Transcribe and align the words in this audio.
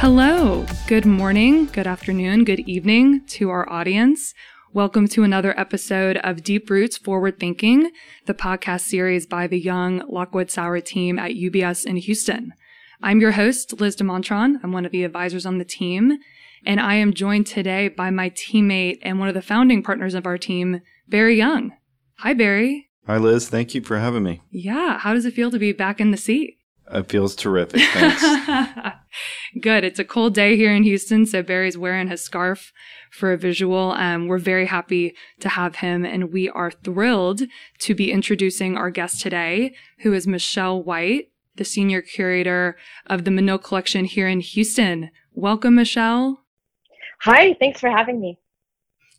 Hello, 0.00 0.64
good 0.86 1.04
morning, 1.04 1.66
good 1.66 1.86
afternoon, 1.86 2.44
good 2.44 2.60
evening 2.60 3.20
to 3.26 3.50
our 3.50 3.70
audience. 3.70 4.32
Welcome 4.72 5.06
to 5.08 5.24
another 5.24 5.52
episode 5.60 6.16
of 6.24 6.42
Deep 6.42 6.70
Roots 6.70 6.96
Forward 6.96 7.38
Thinking, 7.38 7.90
the 8.24 8.32
podcast 8.32 8.80
series 8.80 9.26
by 9.26 9.46
the 9.46 9.60
Young 9.60 10.02
Lockwood 10.08 10.50
Sauer 10.50 10.80
team 10.80 11.18
at 11.18 11.32
UBS 11.32 11.84
in 11.84 11.96
Houston. 11.96 12.54
I'm 13.02 13.20
your 13.20 13.32
host, 13.32 13.78
Liz 13.78 13.94
DeMontrond. 13.94 14.60
I'm 14.62 14.72
one 14.72 14.86
of 14.86 14.90
the 14.90 15.04
advisors 15.04 15.44
on 15.44 15.58
the 15.58 15.66
team, 15.66 16.16
and 16.64 16.80
I 16.80 16.94
am 16.94 17.12
joined 17.12 17.46
today 17.46 17.88
by 17.88 18.08
my 18.08 18.30
teammate 18.30 19.00
and 19.02 19.18
one 19.18 19.28
of 19.28 19.34
the 19.34 19.42
founding 19.42 19.82
partners 19.82 20.14
of 20.14 20.24
our 20.24 20.38
team, 20.38 20.80
Barry 21.08 21.36
Young. 21.36 21.72
Hi, 22.20 22.32
Barry. 22.32 22.88
Hi, 23.06 23.18
Liz. 23.18 23.50
Thank 23.50 23.74
you 23.74 23.82
for 23.82 23.98
having 23.98 24.22
me. 24.22 24.40
Yeah. 24.50 24.96
How 24.96 25.12
does 25.12 25.26
it 25.26 25.34
feel 25.34 25.50
to 25.50 25.58
be 25.58 25.72
back 25.72 26.00
in 26.00 26.10
the 26.10 26.16
seat? 26.16 26.56
It 26.92 27.08
feels 27.08 27.36
terrific. 27.36 27.80
Thanks. 27.80 28.24
Good. 29.60 29.84
It's 29.84 29.98
a 29.98 30.04
cold 30.04 30.34
day 30.34 30.56
here 30.56 30.74
in 30.74 30.82
Houston, 30.82 31.24
so 31.24 31.42
Barry's 31.42 31.78
wearing 31.78 32.08
his 32.08 32.20
scarf 32.20 32.72
for 33.12 33.32
a 33.32 33.38
visual. 33.38 33.92
Um, 33.92 34.26
we're 34.26 34.38
very 34.38 34.66
happy 34.66 35.14
to 35.38 35.48
have 35.48 35.76
him, 35.76 36.04
and 36.04 36.32
we 36.32 36.48
are 36.48 36.70
thrilled 36.70 37.42
to 37.80 37.94
be 37.94 38.10
introducing 38.10 38.76
our 38.76 38.90
guest 38.90 39.20
today, 39.20 39.74
who 40.00 40.12
is 40.12 40.26
Michelle 40.26 40.82
White, 40.82 41.30
the 41.56 41.64
senior 41.64 42.02
curator 42.02 42.76
of 43.06 43.24
the 43.24 43.30
Menil 43.30 43.62
Collection 43.62 44.04
here 44.04 44.28
in 44.28 44.40
Houston. 44.40 45.10
Welcome, 45.32 45.76
Michelle. 45.76 46.40
Hi. 47.20 47.54
Thanks 47.60 47.78
for 47.78 47.90
having 47.90 48.20
me. 48.20 48.39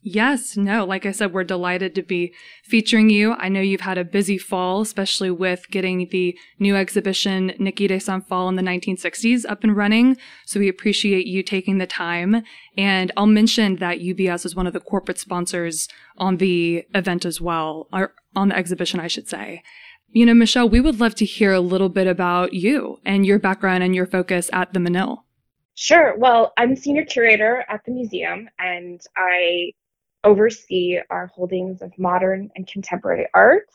Yes, 0.03 0.57
no, 0.57 0.83
like 0.83 1.05
I 1.05 1.11
said, 1.11 1.31
we're 1.31 1.43
delighted 1.43 1.93
to 1.93 2.01
be 2.01 2.33
featuring 2.63 3.11
you. 3.11 3.33
I 3.33 3.49
know 3.49 3.61
you've 3.61 3.81
had 3.81 3.99
a 3.99 4.03
busy 4.03 4.35
fall, 4.39 4.81
especially 4.81 5.29
with 5.29 5.69
getting 5.69 6.07
the 6.09 6.35
new 6.57 6.75
exhibition, 6.75 7.51
Niki 7.59 7.87
de 7.87 7.99
Saint 7.99 8.27
Phalle 8.27 8.49
in 8.49 8.55
the 8.55 8.63
1960s, 8.63 9.45
up 9.47 9.63
and 9.63 9.77
running. 9.77 10.17
So 10.47 10.59
we 10.59 10.67
appreciate 10.67 11.27
you 11.27 11.43
taking 11.43 11.77
the 11.77 11.85
time. 11.85 12.41
And 12.75 13.11
I'll 13.15 13.27
mention 13.27 13.75
that 13.75 13.99
UBS 13.99 14.43
is 14.43 14.55
one 14.55 14.65
of 14.65 14.73
the 14.73 14.79
corporate 14.79 15.19
sponsors 15.19 15.87
on 16.17 16.37
the 16.37 16.83
event 16.95 17.23
as 17.23 17.39
well, 17.39 17.87
or 17.93 18.15
on 18.35 18.49
the 18.49 18.57
exhibition, 18.57 18.99
I 18.99 19.07
should 19.07 19.29
say. 19.29 19.61
You 20.09 20.25
know, 20.25 20.33
Michelle, 20.33 20.67
we 20.67 20.81
would 20.81 20.99
love 20.99 21.13
to 21.15 21.25
hear 21.25 21.53
a 21.53 21.59
little 21.59 21.89
bit 21.89 22.07
about 22.07 22.53
you 22.53 22.97
and 23.05 23.23
your 23.23 23.37
background 23.37 23.83
and 23.83 23.93
your 23.93 24.07
focus 24.07 24.49
at 24.51 24.73
the 24.73 24.79
Menil. 24.79 25.19
Sure. 25.75 26.17
Well, 26.17 26.53
I'm 26.57 26.75
senior 26.75 27.05
curator 27.05 27.65
at 27.69 27.85
the 27.85 27.91
museum, 27.91 28.49
and 28.59 28.99
I 29.15 29.71
oversee 30.23 30.99
our 31.09 31.27
holdings 31.27 31.81
of 31.81 31.97
modern 31.97 32.51
and 32.55 32.67
contemporary 32.67 33.27
art. 33.33 33.67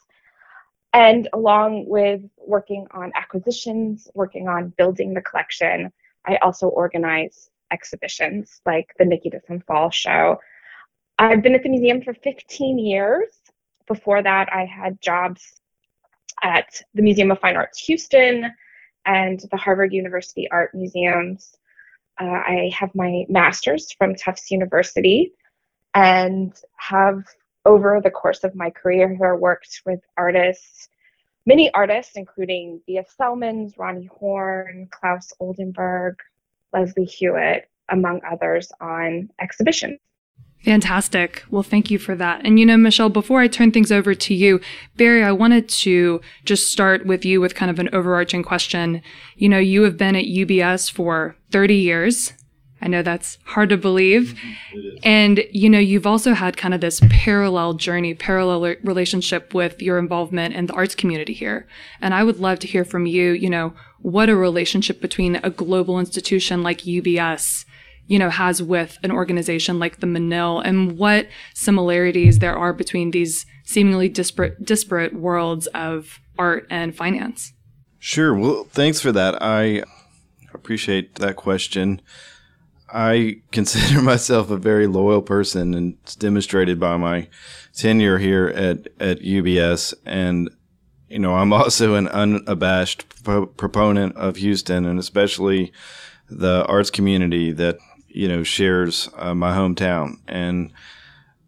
And 0.92 1.28
along 1.32 1.86
with 1.86 2.22
working 2.38 2.86
on 2.92 3.12
acquisitions, 3.14 4.08
working 4.14 4.48
on 4.48 4.72
building 4.78 5.12
the 5.12 5.20
collection, 5.20 5.92
I 6.24 6.36
also 6.36 6.68
organize 6.68 7.50
exhibitions 7.70 8.60
like 8.64 8.94
the 8.98 9.04
Saint 9.46 9.66
Phalle 9.66 9.92
show. 9.92 10.40
I've 11.18 11.42
been 11.42 11.54
at 11.54 11.62
the 11.62 11.68
museum 11.68 12.02
for 12.02 12.14
15 12.14 12.78
years. 12.78 13.28
Before 13.86 14.22
that, 14.22 14.52
I 14.52 14.64
had 14.64 15.00
jobs 15.00 15.60
at 16.42 16.82
the 16.94 17.02
Museum 17.02 17.30
of 17.30 17.40
Fine 17.40 17.56
Arts 17.56 17.78
Houston 17.86 18.52
and 19.06 19.40
the 19.50 19.56
Harvard 19.56 19.92
University 19.92 20.48
Art 20.50 20.74
Museums. 20.74 21.56
Uh, 22.20 22.24
I 22.24 22.70
have 22.74 22.94
my 22.94 23.24
master's 23.28 23.92
from 23.92 24.14
Tufts 24.14 24.50
University 24.50 25.32
and 25.96 26.52
have 26.76 27.24
over 27.64 28.00
the 28.04 28.10
course 28.10 28.44
of 28.44 28.54
my 28.54 28.68
career 28.68 29.08
here 29.16 29.34
worked 29.34 29.80
with 29.86 29.98
artists, 30.18 30.88
many 31.46 31.72
artists, 31.72 32.12
including 32.16 32.80
Vija 32.86 33.04
Celmins, 33.18 33.74
Roni 33.76 34.06
Horn, 34.08 34.88
Claes 34.92 35.32
Oldenburg, 35.40 36.16
Leslie 36.72 37.06
Hewitt, 37.06 37.70
among 37.88 38.20
others, 38.30 38.70
on 38.80 39.30
exhibitions. 39.40 39.98
Fantastic. 40.64 41.44
Well, 41.50 41.62
thank 41.62 41.90
you 41.90 41.98
for 41.98 42.14
that. 42.14 42.44
And 42.44 42.60
you 42.60 42.66
know, 42.66 42.76
Michelle, 42.76 43.08
before 43.08 43.40
I 43.40 43.48
turn 43.48 43.72
things 43.72 43.90
over 43.90 44.14
to 44.14 44.34
you, 44.34 44.60
Barry, 44.96 45.22
I 45.22 45.32
wanted 45.32 45.68
to 45.68 46.20
just 46.44 46.70
start 46.70 47.06
with 47.06 47.24
you 47.24 47.40
with 47.40 47.54
kind 47.54 47.70
of 47.70 47.78
an 47.78 47.88
overarching 47.92 48.42
question. 48.42 49.00
You 49.36 49.48
know, 49.48 49.58
you 49.58 49.82
have 49.82 49.96
been 49.96 50.16
at 50.16 50.24
UBS 50.24 50.90
for 50.90 51.36
30 51.52 51.74
years. 51.74 52.32
I 52.80 52.88
know 52.88 53.02
that's 53.02 53.38
hard 53.44 53.70
to 53.70 53.76
believe. 53.76 54.38
Mm-hmm. 54.74 54.96
And, 55.02 55.44
you 55.50 55.70
know, 55.70 55.78
you've 55.78 56.06
also 56.06 56.34
had 56.34 56.56
kind 56.56 56.74
of 56.74 56.80
this 56.80 57.00
parallel 57.08 57.74
journey, 57.74 58.14
parallel 58.14 58.76
relationship 58.82 59.54
with 59.54 59.80
your 59.80 59.98
involvement 59.98 60.54
in 60.54 60.66
the 60.66 60.74
arts 60.74 60.94
community 60.94 61.32
here. 61.32 61.66
And 62.00 62.12
I 62.12 62.22
would 62.22 62.38
love 62.38 62.58
to 62.60 62.66
hear 62.66 62.84
from 62.84 63.06
you, 63.06 63.32
you 63.32 63.48
know, 63.48 63.72
what 64.00 64.28
a 64.28 64.36
relationship 64.36 65.00
between 65.00 65.36
a 65.36 65.50
global 65.50 65.98
institution 65.98 66.62
like 66.62 66.82
UBS, 66.82 67.64
you 68.06 68.18
know, 68.18 68.30
has 68.30 68.62
with 68.62 68.98
an 69.02 69.10
organization 69.10 69.78
like 69.78 70.00
the 70.00 70.06
Menil 70.06 70.62
and 70.64 70.98
what 70.98 71.28
similarities 71.54 72.40
there 72.40 72.56
are 72.56 72.72
between 72.72 73.10
these 73.10 73.46
seemingly 73.64 74.08
disparate, 74.08 74.64
disparate 74.64 75.14
worlds 75.14 75.66
of 75.68 76.20
art 76.38 76.66
and 76.70 76.94
finance. 76.94 77.52
Sure. 77.98 78.34
Well, 78.34 78.64
thanks 78.70 79.00
for 79.00 79.12
that. 79.12 79.42
I 79.42 79.82
appreciate 80.52 81.16
that 81.16 81.36
question. 81.36 82.00
I 82.92 83.42
consider 83.52 84.02
myself 84.02 84.50
a 84.50 84.56
very 84.56 84.86
loyal 84.86 85.22
person, 85.22 85.74
and 85.74 85.96
it's 86.02 86.16
demonstrated 86.16 86.78
by 86.78 86.96
my 86.96 87.28
tenure 87.74 88.18
here 88.18 88.48
at, 88.48 88.88
at 89.00 89.20
UBS. 89.20 89.94
And, 90.04 90.50
you 91.08 91.18
know, 91.18 91.34
I'm 91.34 91.52
also 91.52 91.94
an 91.94 92.08
unabashed 92.08 93.22
pro- 93.24 93.46
proponent 93.46 94.16
of 94.16 94.36
Houston 94.36 94.86
and 94.86 94.98
especially 94.98 95.72
the 96.28 96.64
arts 96.66 96.90
community 96.90 97.52
that, 97.52 97.78
you 98.08 98.28
know, 98.28 98.42
shares 98.42 99.08
uh, 99.16 99.34
my 99.34 99.56
hometown. 99.56 100.16
And 100.26 100.72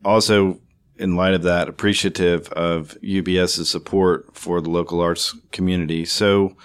also, 0.04 0.60
in 0.98 1.16
light 1.16 1.34
of 1.34 1.42
that, 1.44 1.68
appreciative 1.68 2.48
of 2.52 2.96
UBS's 3.02 3.70
support 3.70 4.36
for 4.36 4.60
the 4.60 4.70
local 4.70 5.00
arts 5.00 5.34
community. 5.52 6.04
So, 6.04 6.56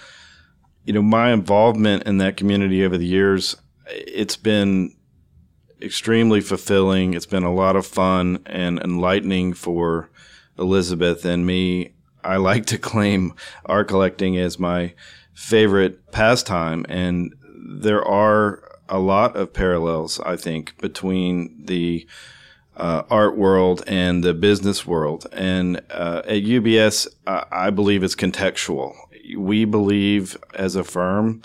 you 0.84 0.92
know, 0.92 1.02
my 1.02 1.32
involvement 1.32 2.02
in 2.04 2.18
that 2.18 2.36
community 2.36 2.84
over 2.84 2.98
the 2.98 3.06
years 3.06 3.56
it's 3.86 4.36
been 4.36 4.94
extremely 5.80 6.40
fulfilling. 6.40 7.14
It's 7.14 7.26
been 7.26 7.44
a 7.44 7.54
lot 7.54 7.76
of 7.76 7.86
fun 7.86 8.40
and 8.46 8.78
enlightening 8.80 9.52
for 9.52 10.10
Elizabeth 10.58 11.24
and 11.24 11.46
me. 11.46 11.94
I 12.22 12.36
like 12.36 12.66
to 12.66 12.78
claim 12.78 13.34
art 13.66 13.88
collecting 13.88 14.36
as 14.38 14.58
my 14.58 14.94
favorite 15.34 16.10
pastime, 16.10 16.86
and 16.88 17.34
there 17.66 18.04
are 18.04 18.62
a 18.88 18.98
lot 18.98 19.36
of 19.36 19.52
parallels, 19.52 20.20
I 20.20 20.36
think, 20.36 20.78
between 20.78 21.64
the 21.66 22.06
uh, 22.76 23.02
art 23.10 23.36
world 23.36 23.82
and 23.86 24.22
the 24.22 24.34
business 24.34 24.86
world. 24.86 25.26
And 25.32 25.78
uh, 25.90 26.22
at 26.24 26.42
UBS, 26.42 27.08
I 27.26 27.70
believe 27.70 28.02
it's 28.02 28.16
contextual. 28.16 28.94
We 29.36 29.64
believe 29.64 30.36
as 30.54 30.76
a 30.76 30.84
firm 30.84 31.42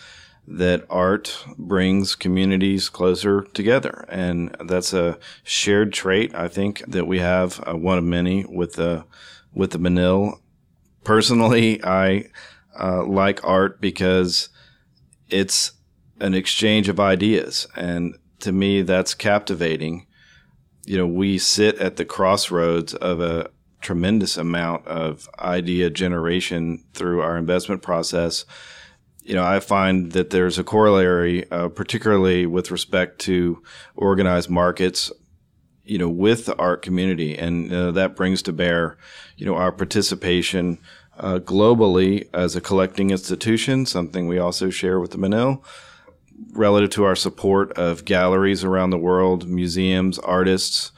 that 0.52 0.84
art 0.90 1.46
brings 1.58 2.16
communities 2.16 2.90
closer 2.90 3.44
together. 3.54 4.06
And 4.10 4.56
that's 4.66 4.94
a 4.94 5.20
shared 5.44 5.94
trait, 5.94 6.34
I 6.34 6.48
think, 6.48 6.84
that 6.88 7.06
we 7.06 7.20
have, 7.20 7.64
uh, 7.68 7.78
one 7.78 8.00
of 8.00 8.04
many 8.04 8.46
with 8.46 8.74
the, 8.74 9.06
with 9.54 9.72
the 9.72 9.78
Menil. 9.78 10.40
Personally, 11.04 11.84
I 11.84 12.26
uh, 12.80 13.06
like 13.06 13.44
art 13.44 13.80
because 13.80 14.50
it's 15.30 15.74
an 16.20 16.34
exchange 16.34 16.90
of 16.90 17.00
ideas. 17.00 17.68
And 17.76 18.18
to 18.40 18.52
me, 18.52 18.82
that's 18.82 19.14
captivating. 19.14 20.08
You 20.86 20.98
know, 20.98 21.08
we 21.08 21.38
sit 21.38 21.76
at 21.78 21.98
the 21.98 22.06
crossroads 22.06 22.96
of 22.96 23.22
a 23.22 23.52
tremendous 23.82 24.36
amount 24.36 24.88
of 24.88 25.30
idea 25.38 25.92
generation 25.92 26.84
through 26.94 27.22
our 27.22 27.38
investment 27.38 27.84
process 27.84 28.46
you 29.24 29.36
know, 29.36 29.44
I 29.44 29.60
find 29.60 30.12
that 30.14 30.30
there's 30.30 30.58
a 30.58 30.64
corollary, 30.64 31.50
uh, 31.52 31.70
particularly 31.70 32.46
with 32.46 32.72
respect 32.72 33.20
to 33.22 33.62
organized 33.96 34.50
markets, 34.50 35.12
you 35.84 35.98
know, 35.98 36.10
with 36.10 36.46
the 36.46 36.56
art 36.58 36.82
community, 36.82 37.38
and 37.38 37.72
uh, 37.72 37.92
that 37.92 38.16
brings 38.16 38.42
to 38.44 38.54
bear, 38.54 38.98
you 39.38 39.46
know, 39.46 39.56
our 39.56 39.72
participation 39.72 40.80
uh, 41.18 41.40
globally 41.40 42.28
as 42.34 42.56
a 42.56 42.62
collecting 42.62 43.10
institution, 43.10 43.86
something 43.86 44.28
we 44.28 44.40
also 44.40 44.70
share 44.70 45.00
with 45.00 45.12
the 45.12 45.18
Menil, 45.18 45.64
relative 46.54 46.90
to 46.92 47.04
our 47.04 47.16
support 47.16 47.72
of 47.74 48.06
galleries 48.06 48.64
around 48.64 48.92
the 48.92 48.98
world, 48.98 49.48
museums, 49.48 50.18
artists, 50.20 50.92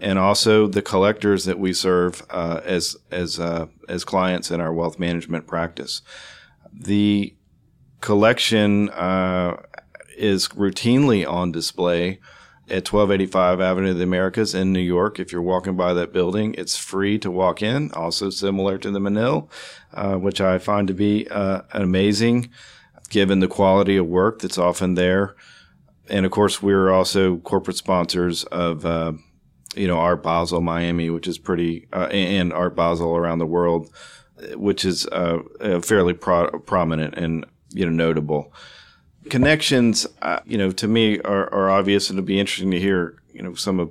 and 0.00 0.18
also 0.18 0.66
the 0.66 0.82
collectors 0.82 1.44
that 1.44 1.58
we 1.58 1.72
serve 1.72 2.22
uh, 2.30 2.60
as 2.64 2.96
as 3.10 3.40
uh, 3.40 3.66
as 3.88 4.04
clients 4.04 4.50
in 4.50 4.60
our 4.60 4.74
wealth 4.74 4.98
management 4.98 5.46
practice. 5.46 6.02
The 6.72 7.34
collection 8.02 8.90
uh, 8.90 9.56
is 10.18 10.48
routinely 10.48 11.26
on 11.26 11.50
display 11.52 12.18
at 12.68 12.92
1285 12.92 13.60
Avenue 13.60 13.90
of 13.92 13.98
the 13.98 14.04
Americas 14.04 14.54
in 14.54 14.72
New 14.72 14.80
York. 14.80 15.18
If 15.18 15.32
you're 15.32 15.40
walking 15.40 15.76
by 15.76 15.94
that 15.94 16.12
building, 16.12 16.54
it's 16.58 16.76
free 16.76 17.18
to 17.20 17.30
walk 17.30 17.62
in. 17.62 17.90
Also 17.92 18.28
similar 18.28 18.76
to 18.78 18.90
the 18.90 18.98
Menil, 18.98 19.48
uh, 19.94 20.16
which 20.16 20.40
I 20.40 20.58
find 20.58 20.86
to 20.88 20.94
be 20.94 21.28
uh, 21.30 21.62
amazing, 21.72 22.50
given 23.08 23.40
the 23.40 23.48
quality 23.48 23.96
of 23.96 24.06
work 24.06 24.40
that's 24.40 24.58
often 24.58 24.94
there. 24.94 25.34
and 26.08 26.26
of 26.26 26.32
course, 26.32 26.60
we're 26.60 26.90
also 26.90 27.36
corporate 27.38 27.76
sponsors 27.76 28.44
of, 28.44 28.84
uh, 28.84 29.12
you 29.76 29.86
know, 29.86 29.98
Art 29.98 30.22
Basel 30.22 30.60
Miami, 30.60 31.08
which 31.08 31.28
is 31.28 31.38
pretty, 31.38 31.86
uh, 31.92 32.08
and 32.10 32.52
Art 32.52 32.74
Basel 32.74 33.16
around 33.16 33.38
the 33.38 33.46
world, 33.46 33.90
which 34.54 34.84
is 34.84 35.06
uh, 35.06 35.38
fairly 35.82 36.14
pro- 36.14 36.58
prominent 36.60 37.14
and 37.14 37.46
you 37.72 37.84
know 37.84 37.92
notable. 37.92 38.52
Connections, 39.30 40.06
uh, 40.20 40.40
you 40.44 40.58
know, 40.58 40.72
to 40.72 40.88
me 40.88 41.20
are, 41.20 41.52
are 41.54 41.70
obvious, 41.70 42.10
and 42.10 42.18
it'll 42.18 42.26
be 42.26 42.40
interesting 42.40 42.72
to 42.72 42.80
hear, 42.80 43.22
you 43.32 43.40
know, 43.40 43.54
some 43.54 43.78
of, 43.78 43.90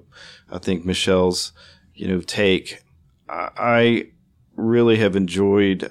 I 0.52 0.58
think 0.58 0.86
Michelle's, 0.86 1.54
you 1.96 2.08
know, 2.08 2.20
take. 2.20 2.84
I 3.30 4.08
really 4.58 4.98
have 4.98 5.16
enjoyed 5.16 5.90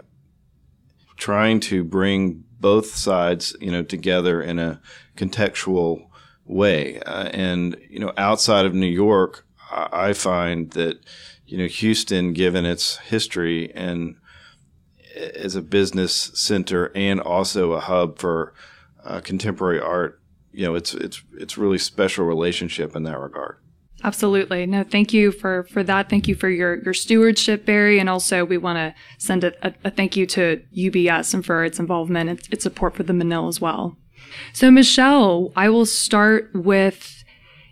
trying 1.17 1.61
to 1.61 1.85
bring 1.85 2.45
both 2.61 2.95
sides, 2.95 3.57
you 3.61 3.71
know, 3.71 3.83
together 3.83 4.43
in 4.43 4.59
a 4.59 4.81
contextual 5.17 6.07
way. 6.45 7.01
Uh, 7.01 7.29
and 7.33 7.77
you 7.89 7.99
know, 7.99 8.13
outside 8.17 8.67
of 8.67 8.75
New 8.75 8.87
York, 8.87 9.47
I 9.71 10.13
find 10.13 10.71
that 10.73 10.99
you 11.47 11.59
know 11.59 11.67
Houston, 11.67 12.33
given 12.33 12.65
its 12.65 12.99
history 12.99 13.73
and 13.75 14.17
as 15.17 15.57
a 15.57 15.63
business 15.63 16.31
center 16.35 16.93
and 16.95 17.21
also 17.21 17.73
a 17.73 17.81
hub 17.81 18.19
for 18.19 18.55
uh, 19.05 19.21
contemporary 19.21 19.81
art, 19.81 20.21
you 20.53 20.65
know, 20.65 20.75
it's 20.75 20.95
it's 20.95 21.23
it's 21.35 21.57
really 21.57 21.79
special 21.79 22.25
relationship 22.25 22.95
in 22.97 23.05
that 23.05 23.19
regard. 23.19 23.57
Absolutely. 24.03 24.67
No, 24.67 24.83
thank 24.83 25.13
you 25.13 25.31
for, 25.31 25.65
for 25.65 25.83
that. 25.83 26.09
Thank 26.09 26.27
you 26.27 26.35
for 26.35 26.49
your, 26.49 26.83
your 26.83 26.95
stewardship, 26.95 27.67
Barry. 27.67 27.99
And 27.99 28.09
also 28.09 28.45
we 28.45 28.57
want 28.57 28.79
to 28.79 28.95
send 29.19 29.45
a, 29.45 29.53
a, 29.67 29.75
a, 29.85 29.91
thank 29.91 30.17
you 30.17 30.27
to 30.27 30.63
UBS 30.75 31.35
and 31.35 31.45
for 31.45 31.65
its 31.65 31.79
involvement 31.79 32.31
and 32.31 32.41
its 32.51 32.63
support 32.63 32.95
for 32.95 33.03
the 33.03 33.13
Menil 33.13 33.49
as 33.49 33.61
well. 33.61 33.97
So 34.53 34.71
Michelle, 34.71 35.53
I 35.55 35.69
will 35.69 35.87
start 35.87 36.51
with 36.55 37.20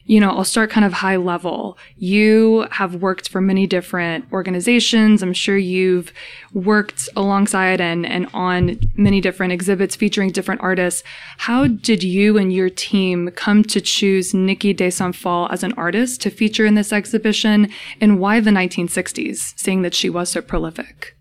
you 0.08 0.20
know, 0.20 0.30
I'll 0.30 0.44
start 0.44 0.70
kind 0.70 0.86
of 0.86 0.94
high 0.94 1.16
level. 1.16 1.76
You 1.96 2.66
have 2.70 2.96
worked 2.96 3.28
for 3.28 3.42
many 3.42 3.66
different 3.66 4.24
organizations. 4.32 5.22
I'm 5.22 5.34
sure 5.34 5.58
you've 5.58 6.14
worked 6.54 7.10
alongside 7.14 7.78
and, 7.78 8.06
and 8.06 8.26
on 8.32 8.80
many 8.96 9.20
different 9.20 9.52
exhibits 9.52 9.94
featuring 9.94 10.30
different 10.30 10.62
artists. 10.62 11.02
How 11.36 11.66
did 11.66 12.02
you 12.02 12.38
and 12.38 12.50
your 12.50 12.70
team 12.70 13.30
come 13.32 13.62
to 13.64 13.82
choose 13.82 14.32
Niki 14.32 14.74
de 14.74 14.90
Saint 14.90 15.14
Phalle 15.14 15.52
as 15.52 15.62
an 15.62 15.74
artist 15.74 16.22
to 16.22 16.30
feature 16.30 16.64
in 16.64 16.74
this 16.74 16.90
exhibition? 16.90 17.70
And 18.00 18.18
why 18.18 18.40
the 18.40 18.50
1960s, 18.50 19.58
seeing 19.58 19.82
that 19.82 19.94
she 19.94 20.08
was 20.08 20.30
so 20.30 20.40
prolific? 20.40 21.16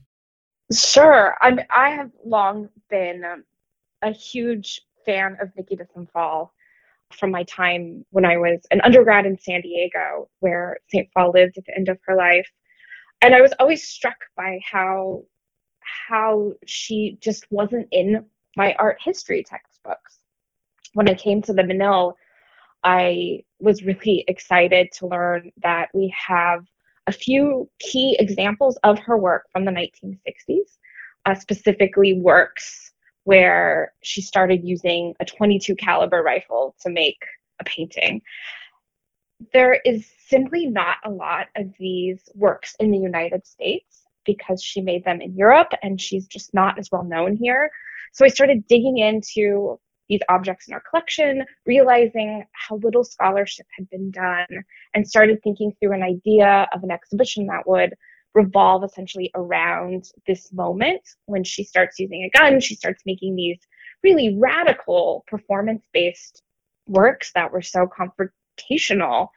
Sure. 0.72 1.36
I'm, 1.42 1.60
I 1.70 1.90
have 1.90 2.12
long 2.26 2.70
been 2.90 3.44
a 4.02 4.12
huge 4.12 4.80
fan 5.06 5.36
of 5.42 5.50
Niki 5.56 5.78
de 5.78 5.86
Saint 5.94 6.10
Phalle 6.14 6.54
from 7.12 7.32
my 7.32 7.44
time 7.44 8.06
when 8.12 8.26
I 8.26 8.38
was 8.38 8.60
an 8.72 8.82
undergrad 8.82 9.26
in 9.26 9.38
San 9.38 9.62
Diego, 9.62 10.30
where 10.40 10.78
St. 10.90 11.10
Phalle 11.16 11.34
lived 11.34 11.58
at 11.58 11.66
the 11.66 11.76
end 11.76 11.90
of 11.90 12.00
her 12.06 12.16
life. 12.16 12.50
And 13.22 13.34
I 13.34 13.42
was 13.42 13.54
always 13.60 13.88
struck 13.88 14.18
by 14.36 14.60
how 14.70 15.24
how 16.10 16.54
she 16.66 17.18
just 17.22 17.46
wasn't 17.50 17.88
in 17.92 18.26
my 18.56 18.74
art 18.74 18.98
history 19.04 19.44
textbooks. 19.44 20.20
When 20.94 21.10
I 21.10 21.14
came 21.14 21.42
to 21.44 21.54
the 21.54 21.64
Menil, 21.64 22.14
I 22.84 23.44
was 23.60 23.84
really 23.84 24.26
excited 24.28 24.92
to 24.94 25.08
learn 25.08 25.52
that 25.62 25.90
we 25.94 26.14
have 26.28 26.66
a 27.08 27.12
few 27.12 27.70
key 27.80 28.18
examples 28.20 28.78
of 28.84 29.00
her 29.00 29.18
work 29.18 29.46
from 29.52 29.66
the 29.66 29.72
1960s, 29.72 30.78
uh, 31.26 31.36
specifically 31.36 32.20
works 32.20 32.92
where 33.28 33.92
she 34.02 34.22
started 34.22 34.64
using 34.64 35.14
a 35.20 35.26
22 35.26 35.76
caliber 35.76 36.24
rifle 36.24 36.74
to 36.80 36.90
make 36.90 37.22
a 37.60 37.64
painting. 37.66 38.22
There 39.52 39.74
is 39.74 40.10
simply 40.30 40.66
not 40.66 40.96
a 41.04 41.10
lot 41.10 41.48
of 41.58 41.74
these 41.78 42.22
works 42.36 42.74
in 42.80 42.90
the 42.90 42.98
United 42.98 43.46
States 43.46 44.06
because 44.26 44.64
she 44.64 44.80
made 44.80 45.04
them 45.04 45.20
in 45.20 45.36
Europe 45.36 45.74
and 45.84 46.00
she's 46.00 46.26
just 46.26 46.54
not 46.54 46.80
as 46.80 46.88
well 46.90 47.04
known 47.04 47.36
here. 47.36 47.70
So 48.14 48.24
I 48.24 48.30
started 48.30 48.66
digging 48.66 48.98
into 49.00 49.78
these 50.08 50.22
objects 50.30 50.70
in 50.70 50.74
our 50.74 50.84
collection, 50.90 51.44
realizing 51.66 52.46
how 52.54 52.78
little 52.78 53.04
scholarship 53.04 53.66
had 53.78 53.90
been 53.90 54.10
done, 54.10 54.64
and 54.94 55.06
started 55.06 55.44
thinking 55.44 55.74
through 55.82 55.92
an 55.92 56.02
idea 56.02 56.66
of 56.74 56.82
an 56.82 56.92
exhibition 56.92 57.48
that 57.48 57.68
would 57.68 57.94
revolve 58.38 58.84
essentially 58.84 59.32
around 59.34 60.12
this 60.28 60.54
moment 60.54 61.02
when 61.26 61.44
she 61.44 61.64
starts 61.64 61.98
using 61.98 62.24
a 62.24 62.38
gun. 62.38 62.60
She 62.60 62.76
starts 62.76 63.02
making 63.06 63.36
these 63.36 63.58
really 64.04 64.38
radical 64.38 65.26
performance 65.28 65.84
based 65.92 66.44
works 66.88 67.32
that 67.34 67.52
were 67.52 67.64
so 67.64 67.88
confrontational 67.88 69.30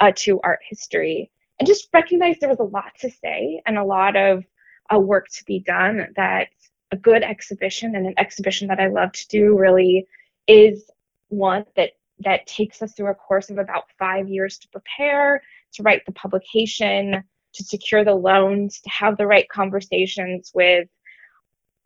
uh, 0.00 0.10
to 0.16 0.40
art 0.42 0.58
history. 0.68 1.30
And 1.58 1.68
just 1.68 1.88
recognized 1.94 2.40
there 2.40 2.48
was 2.48 2.58
a 2.58 2.64
lot 2.64 2.92
to 3.00 3.10
say 3.10 3.62
and 3.64 3.78
a 3.78 3.84
lot 3.84 4.16
of 4.16 4.44
uh, 4.92 4.98
work 4.98 5.28
to 5.34 5.44
be 5.44 5.60
done 5.60 6.08
that 6.16 6.48
a 6.90 6.96
good 6.96 7.22
exhibition 7.22 7.94
and 7.94 8.06
an 8.06 8.14
exhibition 8.16 8.66
that 8.68 8.80
I 8.80 8.88
love 8.88 9.12
to 9.12 9.28
do 9.28 9.56
really 9.56 10.06
is 10.48 10.90
one 11.28 11.64
that 11.76 11.90
that 12.20 12.46
takes 12.46 12.82
us 12.82 12.92
through 12.94 13.10
a 13.10 13.14
course 13.14 13.50
of 13.50 13.58
about 13.58 13.84
five 13.96 14.28
years 14.28 14.58
to 14.58 14.68
prepare, 14.68 15.42
to 15.74 15.82
write 15.84 16.04
the 16.06 16.12
publication, 16.12 17.22
to 17.58 17.64
secure 17.64 18.04
the 18.04 18.14
loans, 18.14 18.80
to 18.80 18.90
have 18.90 19.16
the 19.16 19.26
right 19.26 19.48
conversations 19.48 20.50
with 20.54 20.88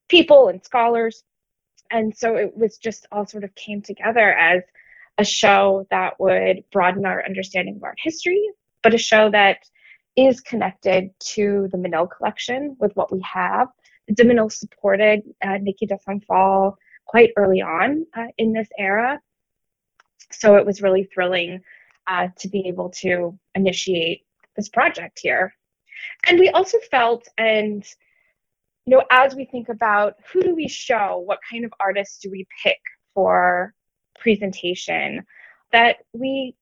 people 0.08 0.48
and 0.48 0.64
scholars. 0.64 1.24
And 1.90 2.16
so 2.16 2.36
it 2.36 2.56
was 2.56 2.78
just 2.78 3.06
all 3.10 3.26
sort 3.26 3.44
of 3.44 3.54
came 3.54 3.82
together 3.82 4.32
as 4.32 4.62
a 5.18 5.24
show 5.24 5.86
that 5.90 6.20
would 6.20 6.64
broaden 6.70 7.04
our 7.04 7.24
understanding 7.24 7.76
of 7.76 7.82
art 7.82 7.98
history, 8.02 8.42
but 8.82 8.94
a 8.94 8.98
show 8.98 9.30
that 9.30 9.58
is 10.16 10.40
connected 10.40 11.10
to 11.20 11.68
the 11.72 11.78
Menil 11.78 12.08
collection 12.10 12.76
with 12.78 12.92
what 12.94 13.10
we 13.12 13.20
have. 13.22 13.68
The 14.08 14.24
Menil 14.24 14.52
supported 14.52 15.22
uh, 15.42 15.58
Niki 15.58 15.88
de 15.88 15.98
Saint 15.98 16.24
quite 17.06 17.30
early 17.36 17.62
on 17.62 18.06
uh, 18.14 18.26
in 18.36 18.52
this 18.52 18.68
era. 18.78 19.20
So 20.30 20.56
it 20.56 20.66
was 20.66 20.82
really 20.82 21.04
thrilling 21.04 21.60
uh, 22.06 22.28
to 22.38 22.48
be 22.48 22.68
able 22.68 22.90
to 23.00 23.38
initiate 23.54 24.24
this 24.56 24.68
project 24.68 25.18
here. 25.22 25.54
And 26.26 26.38
we 26.38 26.48
also 26.50 26.78
felt, 26.90 27.28
and 27.38 27.84
you 28.86 28.96
know, 28.96 29.04
as 29.10 29.34
we 29.34 29.44
think 29.44 29.68
about 29.68 30.14
who 30.32 30.42
do 30.42 30.54
we 30.54 30.68
show, 30.68 31.22
what 31.24 31.38
kind 31.48 31.64
of 31.64 31.72
artists 31.78 32.18
do 32.18 32.30
we 32.30 32.46
pick 32.62 32.80
for 33.14 33.74
presentation, 34.18 35.24
that 35.72 35.98
we 36.12 36.54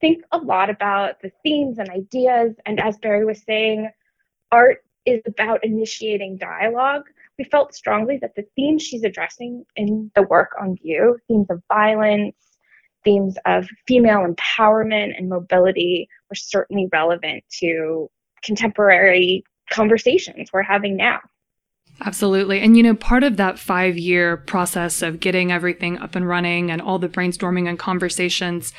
think 0.00 0.24
a 0.32 0.38
lot 0.38 0.68
about 0.68 1.20
the 1.22 1.30
themes 1.42 1.78
and 1.78 1.88
ideas. 1.88 2.54
And 2.66 2.80
as 2.80 2.98
Barry 2.98 3.24
was 3.24 3.42
saying, 3.42 3.90
art 4.50 4.84
is 5.06 5.22
about 5.26 5.64
initiating 5.64 6.36
dialogue. 6.36 7.04
We 7.38 7.44
felt 7.44 7.74
strongly 7.74 8.18
that 8.18 8.34
the 8.34 8.44
themes 8.54 8.82
she's 8.82 9.04
addressing 9.04 9.64
in 9.76 10.10
the 10.14 10.22
work 10.22 10.50
on 10.60 10.76
view, 10.76 11.18
themes 11.28 11.46
of 11.50 11.62
violence, 11.68 12.36
themes 13.04 13.36
of 13.46 13.66
female 13.86 14.26
empowerment 14.26 15.16
and 15.16 15.28
mobility, 15.28 16.08
were 16.28 16.36
certainly 16.36 16.88
relevant 16.92 17.42
to 17.60 18.10
contemporary 18.42 19.44
conversations 19.70 20.50
we're 20.52 20.62
having 20.62 20.96
now. 20.96 21.20
Absolutely. 22.04 22.60
And 22.60 22.76
you 22.76 22.82
know, 22.82 22.94
part 22.94 23.22
of 23.22 23.36
that 23.36 23.58
five 23.58 23.96
year 23.96 24.36
process 24.36 25.02
of 25.02 25.20
getting 25.20 25.52
everything 25.52 25.98
up 25.98 26.14
and 26.16 26.26
running 26.26 26.70
and 26.70 26.80
all 26.82 26.98
the 26.98 27.08
brainstorming 27.08 27.68
and 27.68 27.78
conversations, 27.78 28.72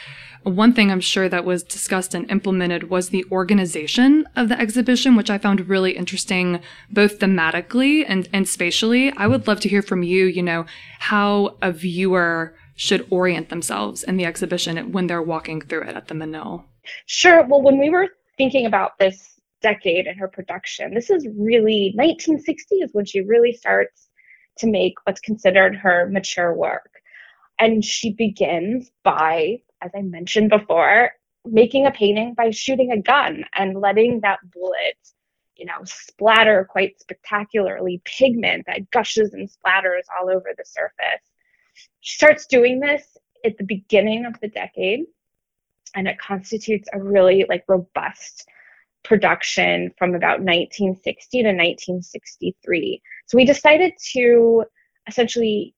one 0.44 0.74
thing 0.74 0.92
I'm 0.92 1.00
sure 1.00 1.30
that 1.30 1.46
was 1.46 1.64
discussed 1.64 2.14
and 2.14 2.30
implemented 2.30 2.90
was 2.90 3.10
the 3.10 3.26
organization 3.32 4.28
of 4.36 4.50
the 4.50 4.60
exhibition, 4.60 5.16
which 5.16 5.30
I 5.30 5.38
found 5.38 5.70
really 5.70 5.92
interesting, 5.92 6.60
both 6.90 7.20
thematically 7.20 8.04
and, 8.06 8.28
and 8.34 8.48
spatially. 8.48 9.14
I 9.16 9.28
would 9.28 9.48
love 9.48 9.62
to 9.62 9.70
hear 9.70 9.82
from 9.82 10.04
you, 10.04 10.26
you 10.26 10.44
know, 10.44 10.66
how 11.00 11.58
a 11.62 11.72
viewer 11.72 12.56
should 12.76 13.08
orient 13.10 13.50
themselves 13.50 14.04
in 14.04 14.18
the 14.18 14.26
exhibition 14.26 14.92
when 14.92 15.08
they're 15.08 15.22
walking 15.22 15.62
through 15.62 15.84
it 15.84 15.96
at 15.96 16.08
the 16.08 16.16
Menil. 16.16 16.66
Sure. 17.06 17.46
Well, 17.46 17.62
when 17.62 17.78
we 17.78 17.90
were 17.90 18.10
thinking 18.38 18.66
about 18.66 18.98
this 18.98 19.33
decade 19.64 20.06
in 20.06 20.18
her 20.18 20.28
production. 20.28 20.94
This 20.94 21.10
is 21.10 21.28
really 21.36 21.94
1960 21.96 22.76
is 22.76 22.94
when 22.94 23.06
she 23.06 23.22
really 23.22 23.54
starts 23.54 24.10
to 24.60 24.68
make 24.68 24.94
what's 25.06 25.22
considered 25.22 25.76
her 25.76 26.08
mature 26.12 26.54
work. 26.54 26.92
And 27.58 27.84
she 27.84 28.14
begins 28.14 28.92
by, 29.04 29.62
as 29.82 29.92
I 29.96 30.02
mentioned 30.02 30.50
before, 30.50 31.12
making 31.46 31.86
a 31.86 31.92
painting 31.92 32.36
by 32.36 32.52
shooting 32.52 32.92
a 32.92 33.02
gun 33.02 33.46
and 33.54 33.80
letting 33.80 34.22
that 34.22 34.40
bullet, 34.52 34.98
you 35.56 35.66
know, 35.66 35.84
splatter 35.86 36.68
quite 36.70 37.00
spectacularly 37.00 38.02
pigment 38.06 38.66
that 38.68 38.92
gushes 38.92 39.34
and 39.34 39.50
splatters 39.50 40.04
all 40.18 40.30
over 40.30 40.54
the 40.58 40.66
surface. 40.66 41.24
She 42.02 42.18
starts 42.18 42.46
doing 42.46 42.80
this 42.80 43.04
at 43.46 43.58
the 43.58 43.64
beginning 43.64 44.26
of 44.26 44.40
the 44.40 44.48
decade, 44.48 45.06
and 45.96 46.08
it 46.08 46.18
constitutes 46.18 46.88
a 46.94 47.02
really 47.02 47.46
like 47.48 47.64
robust 47.68 48.48
production 49.04 49.92
from 49.98 50.16
about 50.16 50.40
1960 50.40 51.44
to 51.44 51.50
1963. 51.50 53.02
So 53.28 53.38
we 53.38 53.46
decided 53.46 53.94
to 54.14 54.66
essentially 55.08 55.76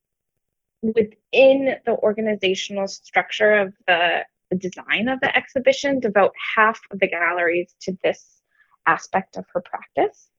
within 0.82 1.76
the 1.86 1.98
organizational 2.04 2.88
structure 2.88 3.54
of 3.54 3.74
the, 3.88 4.24
design 4.58 5.10
of 5.10 5.20
the 5.20 5.36
exhibition, 5.36 6.00
devote 6.00 6.32
half 6.56 6.80
of 6.90 7.00
the 7.00 7.08
galleries 7.08 7.76
to 7.82 7.98
this 8.04 8.40
aspect 8.88 9.36
of 9.36 9.44
her 9.52 9.60
practice. 9.60 10.30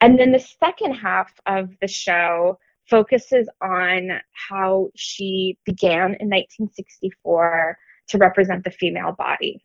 And 0.00 0.16
then 0.16 0.30
the 0.30 0.38
second 0.38 0.94
half 0.94 1.32
of 1.46 1.70
the 1.80 1.88
show 1.88 2.60
focuses 2.88 3.48
on 3.60 4.20
how 4.30 4.90
she 4.94 5.58
began 5.64 6.14
in 6.20 6.28
1964 6.28 7.78
to 8.08 8.18
represent 8.18 8.62
the 8.62 8.70
female 8.70 9.12
body 9.12 9.64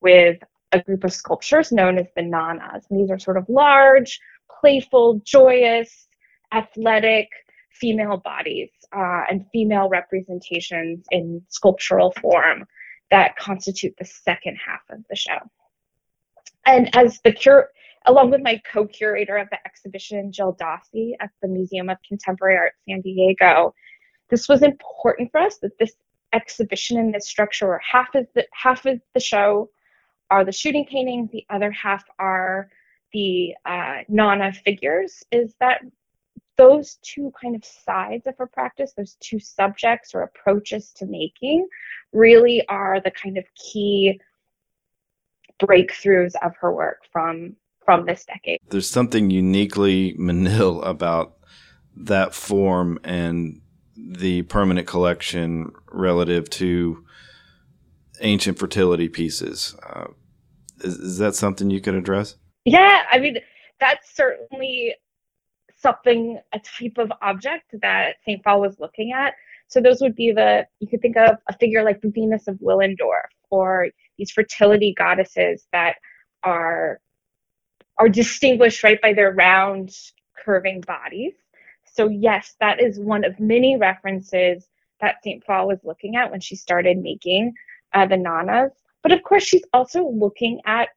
with 0.00 0.38
a 0.72 0.80
group 0.80 1.04
of 1.04 1.12
sculptures 1.12 1.72
known 1.72 1.98
as 1.98 2.06
the 2.14 2.22
nanas. 2.22 2.84
And 2.90 3.00
these 3.00 3.10
are 3.10 3.18
sort 3.18 3.36
of 3.36 3.48
large, 3.48 4.20
playful, 4.60 5.20
joyous, 5.24 6.08
athletic 6.52 7.28
female 7.70 8.16
bodies 8.16 8.70
uh, 8.94 9.22
and 9.30 9.46
female 9.52 9.88
representations 9.88 11.04
in 11.10 11.42
sculptural 11.48 12.12
form 12.20 12.66
that 13.10 13.36
constitute 13.36 13.94
the 13.98 14.04
second 14.04 14.56
half 14.56 14.80
of 14.90 15.04
the 15.08 15.16
show. 15.16 15.38
And 16.66 16.94
as 16.94 17.20
the 17.24 17.32
cure, 17.32 17.70
along 18.06 18.30
with 18.30 18.42
my 18.42 18.60
co-curator 18.70 19.36
of 19.38 19.48
the 19.50 19.58
exhibition, 19.64 20.32
Jill 20.32 20.56
Dawsey 20.60 21.12
at 21.20 21.30
the 21.40 21.48
Museum 21.48 21.88
of 21.88 21.96
Contemporary 22.06 22.56
Art 22.56 22.72
San 22.86 23.00
Diego, 23.00 23.74
this 24.28 24.48
was 24.48 24.62
important 24.62 25.30
for 25.30 25.40
us 25.40 25.58
that 25.58 25.78
this 25.78 25.92
exhibition 26.34 26.98
and 26.98 27.14
this 27.14 27.26
structure 27.26 27.68
where 27.68 27.78
half 27.78 28.14
of 28.14 28.26
the 28.34 28.46
half 28.52 28.84
of 28.84 29.00
the 29.14 29.20
show 29.20 29.70
are 30.30 30.44
the 30.44 30.52
shooting 30.52 30.84
paintings, 30.84 31.30
the 31.30 31.44
other 31.50 31.70
half 31.70 32.04
are 32.18 32.68
the 33.12 33.54
uh, 33.64 33.98
Nana 34.08 34.52
figures, 34.52 35.22
is 35.32 35.54
that 35.60 35.80
those 36.56 36.98
two 37.02 37.32
kind 37.40 37.54
of 37.54 37.64
sides 37.64 38.26
of 38.26 38.36
her 38.36 38.46
practice, 38.46 38.92
those 38.96 39.16
two 39.20 39.38
subjects 39.38 40.14
or 40.14 40.22
approaches 40.22 40.90
to 40.96 41.06
making, 41.06 41.66
really 42.12 42.66
are 42.68 43.00
the 43.00 43.12
kind 43.12 43.38
of 43.38 43.44
key 43.54 44.20
breakthroughs 45.60 46.34
of 46.42 46.52
her 46.60 46.74
work 46.74 47.02
from 47.12 47.56
from 47.84 48.04
this 48.04 48.26
decade. 48.26 48.58
There's 48.68 48.90
something 48.90 49.30
uniquely 49.30 50.14
Menil 50.18 50.84
about 50.84 51.38
that 51.96 52.34
form 52.34 52.98
and 53.02 53.62
the 53.96 54.42
permanent 54.42 54.86
collection 54.86 55.72
relative 55.90 56.50
to 56.50 57.04
ancient 58.20 58.58
fertility 58.58 59.08
pieces. 59.08 59.76
Uh, 59.82 60.08
is, 60.80 60.94
is 60.94 61.18
that 61.18 61.34
something 61.34 61.70
you 61.70 61.80
could 61.80 61.94
address? 61.94 62.36
Yeah, 62.64 63.02
I 63.10 63.18
mean, 63.18 63.38
that's 63.80 64.14
certainly 64.14 64.94
something, 65.76 66.38
a 66.52 66.58
type 66.58 66.98
of 66.98 67.12
object 67.22 67.74
that 67.82 68.16
St. 68.24 68.42
Phalle 68.42 68.60
was 68.60 68.78
looking 68.80 69.12
at. 69.12 69.34
So 69.68 69.80
those 69.80 70.00
would 70.00 70.16
be 70.16 70.32
the, 70.32 70.66
you 70.80 70.88
could 70.88 71.02
think 71.02 71.16
of 71.16 71.36
a 71.48 71.56
figure 71.58 71.84
like 71.84 72.00
the 72.00 72.10
Venus 72.10 72.48
of 72.48 72.56
Willendorf 72.56 73.28
or 73.50 73.88
these 74.16 74.30
fertility 74.30 74.94
goddesses 74.96 75.66
that 75.72 75.96
are 76.42 77.00
are 77.98 78.08
distinguished 78.08 78.84
right 78.84 79.00
by 79.02 79.12
their 79.12 79.32
round 79.32 79.90
curving 80.44 80.80
bodies. 80.82 81.32
So 81.84 82.08
yes, 82.08 82.54
that 82.60 82.80
is 82.80 82.98
one 82.98 83.24
of 83.24 83.40
many 83.40 83.76
references 83.76 84.68
that 85.00 85.16
St. 85.22 85.44
Phalle 85.44 85.66
was 85.66 85.80
looking 85.82 86.16
at 86.16 86.30
when 86.30 86.40
she 86.40 86.54
started 86.54 86.98
making 86.98 87.54
uh, 87.94 88.06
the 88.06 88.16
nanas. 88.16 88.70
But 89.02 89.12
of 89.12 89.22
course, 89.22 89.44
she's 89.44 89.64
also 89.72 90.08
looking 90.08 90.60
at 90.66 90.88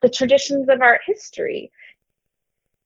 the 0.00 0.08
traditions 0.08 0.68
of 0.68 0.80
art 0.80 1.00
history, 1.06 1.70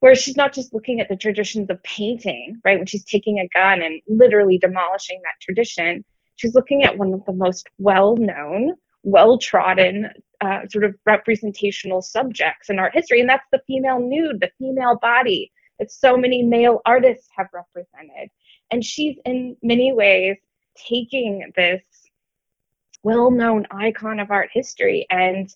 where 0.01 0.15
she's 0.15 0.37
not 0.37 0.53
just 0.53 0.75
looking 0.75 1.01
at 1.01 1.09
the 1.09 1.17
traditions 1.17 1.71
of 1.71 1.83
painting, 1.83 2.61
right? 2.65 2.79
When 2.79 2.87
she's 2.87 3.05
taking 3.05 3.39
a 3.39 3.49
gun 3.49 3.83
and 3.83 4.01
literally 4.09 4.59
demolishing 4.59 5.21
that 5.23 5.41
tradition, 5.41 6.05
she's 6.37 6.55
looking 6.55 6.85
at 6.85 6.99
one 6.99 7.13
of 7.13 7.25
the 7.25 7.33
most 7.33 7.69
well 7.79 8.17
known, 8.17 8.75
well 9.03 9.39
trodden 9.39 10.11
uh, 10.41 10.61
sort 10.69 10.85
of 10.85 10.95
representational 11.07 12.03
subjects 12.03 12.69
in 12.69 12.79
art 12.79 12.95
history, 12.95 13.21
and 13.21 13.29
that's 13.29 13.47
the 13.53 13.63
female 13.67 14.01
nude, 14.01 14.41
the 14.41 14.51
female 14.59 14.99
body 15.01 15.51
that 15.79 15.91
so 15.91 16.17
many 16.17 16.43
male 16.43 16.81
artists 16.85 17.29
have 17.37 17.49
represented. 17.53 18.31
And 18.71 18.85
she's 18.85 19.17
in 19.25 19.57
many 19.63 19.93
ways 19.93 20.37
taking 20.77 21.51
this 21.57 21.83
well 23.07 23.31
known 23.31 23.65
icon 23.71 24.19
of 24.19 24.33
art 24.33 24.51
history 24.53 25.07
and 25.11 25.55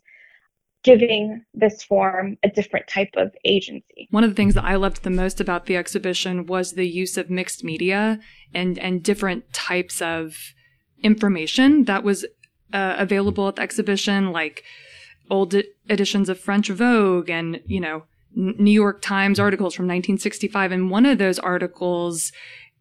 giving 0.85 1.45
this 1.53 1.83
form 1.83 2.39
a 2.45 2.49
different 2.49 2.87
type 2.87 3.11
of 3.17 3.35
agency. 3.45 4.07
One 4.11 4.23
of 4.23 4.31
the 4.31 4.37
things 4.37 4.55
that 4.55 4.65
I 4.65 4.77
loved 4.77 5.03
the 5.03 5.11
most 5.11 5.41
about 5.41 5.67
the 5.67 5.77
exhibition 5.77 6.47
was 6.47 6.73
the 6.73 6.89
use 6.89 7.19
of 7.19 7.29
mixed 7.29 7.65
media 7.65 8.21
and 8.55 8.79
and 8.79 9.03
different 9.03 9.53
types 9.53 10.01
of 10.01 10.37
information 11.03 11.85
that 11.85 12.05
was 12.05 12.25
uh, 12.73 12.95
available 12.99 13.49
at 13.49 13.57
the 13.57 13.63
exhibition, 13.63 14.31
like 14.31 14.63
old 15.29 15.53
editions 15.89 16.29
of 16.29 16.39
French 16.39 16.69
Vogue 16.69 17.29
and 17.29 17.61
you 17.67 17.81
know 17.81 18.05
New 18.37 18.79
York 18.85 19.03
Times 19.03 19.41
articles 19.41 19.75
from 19.75 19.87
1965. 19.87 20.71
And 20.71 20.89
one 20.89 21.05
of 21.05 21.19
those 21.19 21.41
articles 21.41 22.33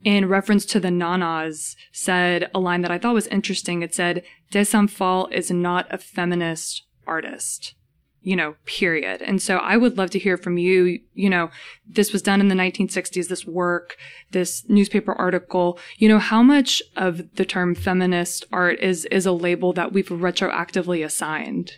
in 0.03 0.27
reference 0.27 0.65
to 0.67 0.79
the 0.79 0.89
nanas 0.89 1.75
said 1.91 2.49
a 2.53 2.59
line 2.59 2.81
that 2.81 2.91
I 2.91 2.97
thought 2.97 3.13
was 3.13 3.27
interesting. 3.27 3.81
It 3.81 3.93
said, 3.93 4.23
De 4.51 4.63
Saint 4.63 4.91
is 5.31 5.51
not 5.51 5.87
a 5.89 5.97
feminist 5.97 6.83
artist 7.05 7.75
you 8.21 8.35
know, 8.35 8.55
period. 8.65 9.21
And 9.21 9.41
so 9.41 9.57
I 9.57 9.77
would 9.77 9.97
love 9.97 10.09
to 10.11 10.19
hear 10.19 10.37
from 10.37 10.57
you. 10.57 10.99
You 11.13 11.29
know, 11.29 11.49
this 11.87 12.11
was 12.11 12.21
done 12.21 12.41
in 12.41 12.49
the 12.49 12.55
1960s, 12.55 13.27
this 13.27 13.45
work, 13.45 13.97
this 14.31 14.65
newspaper 14.67 15.13
article. 15.13 15.79
You 15.97 16.09
know, 16.09 16.19
how 16.19 16.43
much 16.43 16.81
of 16.95 17.35
the 17.35 17.45
term 17.45 17.75
feminist 17.75 18.45
art 18.51 18.79
is, 18.79 19.05
is 19.05 19.25
a 19.25 19.31
label 19.31 19.73
that 19.73 19.93
we've 19.93 20.09
retroactively 20.09 21.03
assigned? 21.03 21.77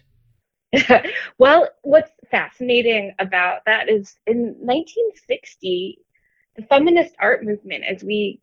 well, 1.37 1.67
what's 1.83 2.11
fascinating 2.31 3.13
about 3.19 3.65
that 3.65 3.89
is 3.89 4.15
in 4.25 4.55
1960, 4.59 5.99
the 6.55 6.63
feminist 6.63 7.15
art 7.19 7.43
movement, 7.43 7.83
as 7.85 8.03
we 8.03 8.41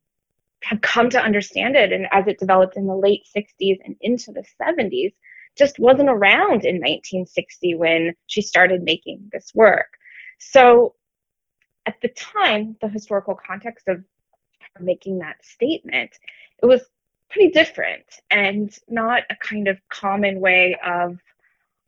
have 0.65 0.81
come 0.81 1.09
to 1.11 1.23
understand 1.23 1.77
it 1.77 1.93
and 1.93 2.07
as 2.11 2.27
it 2.27 2.39
developed 2.39 2.77
in 2.77 2.87
the 2.87 2.97
late 2.97 3.27
60s 3.35 3.79
and 3.85 3.97
into 4.01 4.33
the 4.33 4.45
70s, 4.61 5.13
just 5.57 5.79
wasn't 5.79 6.09
around 6.09 6.65
in 6.65 6.77
1960 6.77 7.75
when 7.75 8.15
she 8.27 8.43
started 8.43 8.83
making 8.83 9.29
this 9.33 9.53
work. 9.55 9.89
So 10.39 10.95
at 11.87 12.01
the 12.01 12.09
time, 12.09 12.77
the 12.81 12.89
historical 12.89 13.35
context 13.35 13.89
of 13.89 14.03
making 14.81 15.19
that 15.19 15.45
statement, 15.45 16.11
it 16.63 16.67
was 16.67 16.83
pretty 17.31 17.51
different 17.51 18.05
and 18.31 18.77
not 18.89 19.25
a 19.31 19.37
kind 19.37 19.69
of 19.69 19.79
common 19.89 20.41
way 20.41 20.77
of 20.85 21.19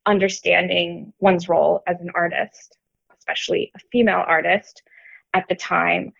understanding 0.06 1.12
one's 1.20 1.48
role 1.48 1.82
as 1.86 2.00
an 2.00 2.10
artist, 2.14 2.76
especially 3.18 3.70
a 3.76 3.78
female 3.92 4.24
artist 4.26 4.82
at 5.34 5.46
the 5.48 5.54
time. 5.54 6.12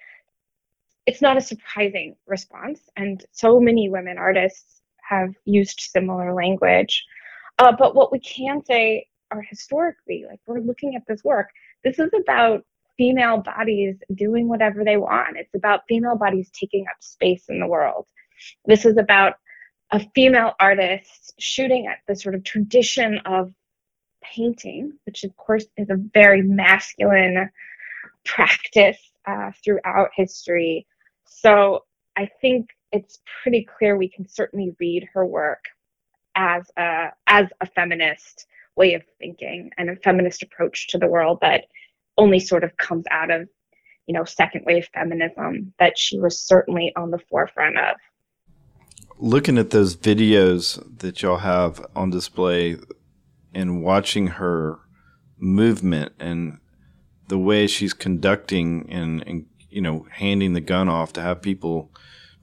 It's 1.06 1.22
not 1.22 1.36
a 1.36 1.40
surprising 1.40 2.16
response, 2.26 2.80
and 2.96 3.24
so 3.32 3.58
many 3.58 3.88
women 3.88 4.18
artists 4.18 4.82
have 5.08 5.34
used 5.44 5.80
similar 5.80 6.32
language. 6.32 7.04
Uh, 7.58 7.72
but 7.76 7.94
what 7.94 8.12
we 8.12 8.20
can 8.20 8.64
say 8.64 9.06
are 9.30 9.42
historically, 9.42 10.24
like 10.28 10.40
we're 10.46 10.60
looking 10.60 10.94
at 10.94 11.02
this 11.06 11.24
work, 11.24 11.48
this 11.84 11.98
is 11.98 12.10
about 12.14 12.64
female 12.96 13.38
bodies 13.38 13.96
doing 14.14 14.48
whatever 14.48 14.84
they 14.84 14.96
want. 14.96 15.36
It's 15.36 15.54
about 15.54 15.82
female 15.88 16.16
bodies 16.16 16.50
taking 16.52 16.84
up 16.86 16.96
space 17.00 17.44
in 17.48 17.58
the 17.58 17.66
world. 17.66 18.06
This 18.66 18.84
is 18.84 18.96
about 18.96 19.34
a 19.90 20.00
female 20.14 20.52
artist 20.60 21.32
shooting 21.38 21.86
at 21.86 21.98
the 22.06 22.14
sort 22.14 22.34
of 22.34 22.44
tradition 22.44 23.18
of 23.24 23.52
painting, 24.22 24.92
which 25.06 25.24
of 25.24 25.36
course 25.36 25.64
is 25.76 25.88
a 25.90 25.96
very 26.14 26.42
masculine 26.42 27.50
practice 28.24 28.98
uh, 29.26 29.50
throughout 29.64 30.10
history. 30.14 30.86
So 31.24 31.84
I 32.16 32.28
think 32.40 32.70
it's 32.92 33.20
pretty 33.42 33.64
clear 33.78 33.96
we 33.96 34.08
can 34.08 34.28
certainly 34.28 34.74
read 34.80 35.08
her 35.14 35.24
work 35.24 35.64
as 36.36 36.70
a 36.76 37.08
as 37.26 37.46
a 37.60 37.66
feminist 37.66 38.46
way 38.76 38.94
of 38.94 39.02
thinking 39.18 39.70
and 39.78 39.90
a 39.90 39.96
feminist 39.96 40.42
approach 40.42 40.88
to 40.88 40.98
the 40.98 41.06
world 41.06 41.38
that 41.42 41.64
only 42.16 42.38
sort 42.38 42.64
of 42.64 42.76
comes 42.76 43.04
out 43.10 43.30
of 43.30 43.48
you 44.06 44.14
know 44.14 44.24
second 44.24 44.64
wave 44.64 44.88
feminism 44.94 45.72
that 45.78 45.98
she 45.98 46.18
was 46.18 46.40
certainly 46.40 46.92
on 46.96 47.10
the 47.10 47.18
forefront 47.30 47.78
of 47.78 47.96
looking 49.18 49.58
at 49.58 49.70
those 49.70 49.96
videos 49.96 50.82
that 50.98 51.20
y'all 51.22 51.38
have 51.38 51.84
on 51.94 52.10
display 52.10 52.76
and 53.54 53.82
watching 53.82 54.28
her 54.28 54.78
movement 55.38 56.12
and 56.18 56.58
the 57.30 57.38
way 57.38 57.66
she's 57.66 57.94
conducting 57.94 58.86
and, 58.90 59.26
and 59.26 59.46
you 59.68 59.80
know 59.80 60.06
handing 60.10 60.52
the 60.52 60.60
gun 60.60 60.88
off 60.88 61.12
to 61.14 61.22
have 61.22 61.42
people 61.42 61.90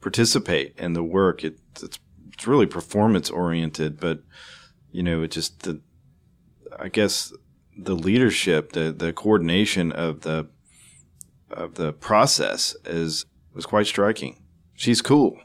participate 0.02 0.74
in 0.78 0.94
the 0.94 1.04
work 1.04 1.44
it, 1.44 1.58
it's 1.82 2.00
it's 2.38 2.46
really 2.46 2.68
performance 2.68 3.32
oriented, 3.32 4.00
but 4.00 4.20
you 4.92 5.02
know, 5.02 5.24
it 5.24 5.32
just 5.32 5.64
the 5.64 5.82
I 6.78 6.88
guess 6.88 7.34
the 7.76 7.96
leadership, 7.96 8.74
the 8.74 8.92
the 8.92 9.12
coordination 9.12 9.92
of 9.92 10.22
the 10.22 10.48
of 11.50 11.76
the 11.76 11.94
process 11.94 12.76
is 12.86 13.26
was 13.56 13.66
quite 13.66 13.88
striking. 13.88 14.44
she's 14.76 15.02
cool. 15.02 15.36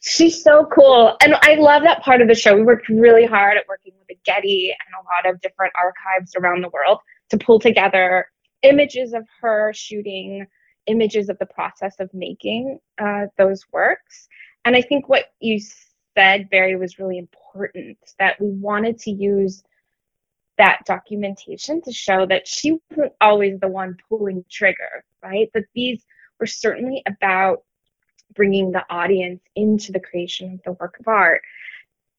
She's 0.00 0.42
so 0.42 0.66
cool. 0.74 1.16
And 1.22 1.36
I 1.42 1.54
love 1.54 1.84
that 1.84 2.02
part 2.02 2.20
of 2.20 2.26
the 2.26 2.34
show. 2.34 2.56
We 2.56 2.64
worked 2.64 2.88
really 2.88 3.24
hard 3.24 3.56
at 3.56 3.68
working 3.68 3.92
with 3.96 4.08
the 4.08 4.18
Getty 4.24 4.70
and 4.70 4.94
a 5.00 5.28
lot 5.28 5.32
of 5.32 5.40
different 5.40 5.72
archives 5.80 6.34
around 6.34 6.62
the 6.62 6.70
world 6.70 6.98
to 7.30 7.38
pull 7.38 7.60
together 7.60 8.26
images 8.62 9.12
of 9.12 9.26
her 9.40 9.72
shooting, 9.74 10.46
images 10.86 11.28
of 11.28 11.38
the 11.38 11.46
process 11.46 11.94
of 12.00 12.12
making 12.12 12.78
uh, 12.98 13.26
those 13.38 13.64
works. 13.72 14.28
And 14.64 14.76
I 14.76 14.82
think 14.82 15.08
what 15.08 15.32
you 15.40 15.60
said, 16.16 16.50
Barry, 16.50 16.76
was 16.76 16.98
really 16.98 17.18
important 17.18 17.98
that 18.18 18.40
we 18.40 18.48
wanted 18.48 18.98
to 19.00 19.10
use 19.10 19.62
that 20.58 20.80
documentation 20.86 21.80
to 21.82 21.92
show 21.92 22.26
that 22.26 22.46
she 22.46 22.78
wasn't 22.90 23.12
always 23.20 23.58
the 23.60 23.68
one 23.68 23.96
pulling 24.08 24.44
trigger, 24.50 25.04
right? 25.22 25.50
That 25.54 25.64
these 25.74 26.04
were 26.38 26.46
certainly 26.46 27.02
about 27.06 27.62
bringing 28.34 28.72
the 28.72 28.84
audience 28.90 29.40
into 29.56 29.92
the 29.92 30.00
creation 30.00 30.54
of 30.54 30.62
the 30.64 30.72
work 30.72 30.98
of 31.00 31.08
art. 31.08 31.42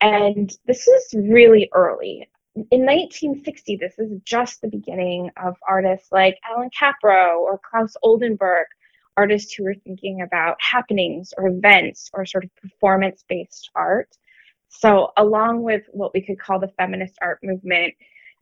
And 0.02 0.52
this 0.66 0.88
is 0.88 1.14
really 1.14 1.70
early. 1.74 2.28
In 2.56 2.86
1960, 2.86 3.78
this 3.78 3.98
is 3.98 4.12
just 4.26 4.62
the 4.62 4.68
beginning 4.68 5.32
of 5.44 5.56
artists 5.68 6.12
like 6.12 6.38
Allan 6.48 6.70
Kaprow 6.70 7.40
or 7.40 7.60
Claes 7.60 7.98
Oldenburg, 8.04 8.68
artists 9.18 9.54
who 9.54 9.64
were 9.64 9.74
thinking 9.74 10.22
about 10.22 10.58
happenings 10.60 11.34
or 11.36 11.48
events 11.48 12.12
or 12.14 12.28
sort 12.28 12.44
of 12.44 12.56
performance 12.56 13.24
based 13.28 13.72
art. 13.74 14.16
So, 14.70 15.14
along 15.18 15.64
with 15.64 15.84
what 15.94 16.14
we 16.14 16.22
could 16.22 16.40
call 16.40 16.60
the 16.60 16.72
feminist 16.78 17.18
art 17.22 17.40
movement, 17.42 17.96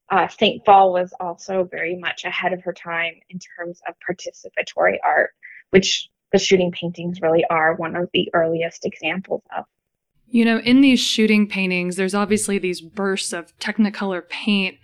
uh, 0.10 0.28
St. 0.28 0.64
Phalle 0.66 0.92
was 0.92 1.14
also 1.22 1.64
very 1.64 1.96
much 1.96 2.26
ahead 2.26 2.52
of 2.52 2.62
her 2.64 2.74
time 2.74 3.14
in 3.30 3.40
terms 3.40 3.82
of 3.88 3.96
participatory 4.06 4.98
art, 5.02 5.32
which 5.70 6.10
the 6.34 6.38
shooting 6.38 6.72
paintings 6.72 7.22
really 7.22 7.46
are 7.50 7.76
one 7.76 7.96
of 7.96 8.10
the 8.14 8.30
earliest 8.34 8.86
examples 8.86 9.44
of. 9.58 9.66
You 10.34 10.46
know, 10.46 10.60
in 10.60 10.80
these 10.80 11.02
shooting 11.02 11.46
paintings, 11.46 11.98
there's 11.98 12.16
obviously 12.16 12.58
these 12.58 12.80
bursts 12.80 13.34
of 13.34 13.56
Technicolor 13.60 14.28
paint, 14.30 14.78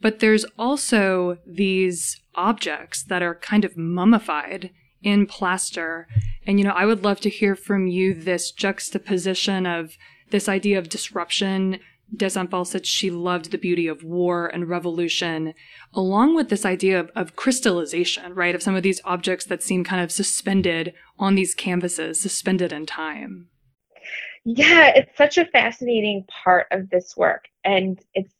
but 0.00 0.20
there's 0.20 0.44
also 0.56 1.38
these 1.44 2.20
objects 2.36 3.02
that 3.04 3.20
are 3.20 3.34
kind 3.34 3.64
of 3.64 3.76
mummified 3.76 4.70
in 5.02 5.26
plaster. 5.26 6.06
And, 6.46 6.60
you 6.60 6.64
know, 6.64 6.70
I 6.70 6.86
would 6.86 7.02
love 7.02 7.18
to 7.22 7.28
hear 7.28 7.56
from 7.56 7.88
you 7.88 8.14
this 8.14 8.52
juxtaposition 8.52 9.66
of 9.66 9.96
this 10.30 10.48
idea 10.48 10.78
of 10.78 10.88
disruption. 10.88 11.80
de 12.14 12.30
said 12.30 12.86
she 12.86 13.10
loved 13.10 13.50
the 13.50 13.58
beauty 13.58 13.88
of 13.88 14.04
war 14.04 14.46
and 14.46 14.68
revolution, 14.68 15.52
along 15.92 16.36
with 16.36 16.48
this 16.48 16.64
idea 16.64 17.00
of, 17.00 17.10
of 17.16 17.34
crystallization, 17.34 18.34
right? 18.34 18.54
Of 18.54 18.62
some 18.62 18.76
of 18.76 18.84
these 18.84 19.00
objects 19.04 19.46
that 19.46 19.64
seem 19.64 19.82
kind 19.82 20.00
of 20.00 20.12
suspended 20.12 20.94
on 21.18 21.34
these 21.34 21.56
canvases, 21.56 22.20
suspended 22.20 22.72
in 22.72 22.86
time. 22.86 23.48
Yeah, 24.44 24.92
it's 24.96 25.16
such 25.16 25.38
a 25.38 25.44
fascinating 25.46 26.24
part 26.44 26.66
of 26.72 26.90
this 26.90 27.16
work. 27.16 27.44
And 27.64 28.00
it's, 28.14 28.34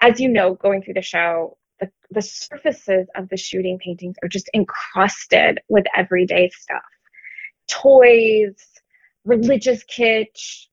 as 0.00 0.20
you 0.20 0.28
know, 0.28 0.54
going 0.54 0.82
through 0.82 0.94
the 0.94 1.02
show, 1.02 1.56
the, 1.80 1.90
the 2.10 2.22
surfaces 2.22 3.08
of 3.16 3.28
the 3.28 3.36
shooting 3.36 3.78
paintings 3.78 4.16
are 4.22 4.28
just 4.28 4.48
encrusted 4.54 5.60
with 5.68 5.84
everyday 5.96 6.50
stuff 6.50 6.82
toys, 7.70 8.56
religious 9.24 9.84
kitsch. 9.84 10.66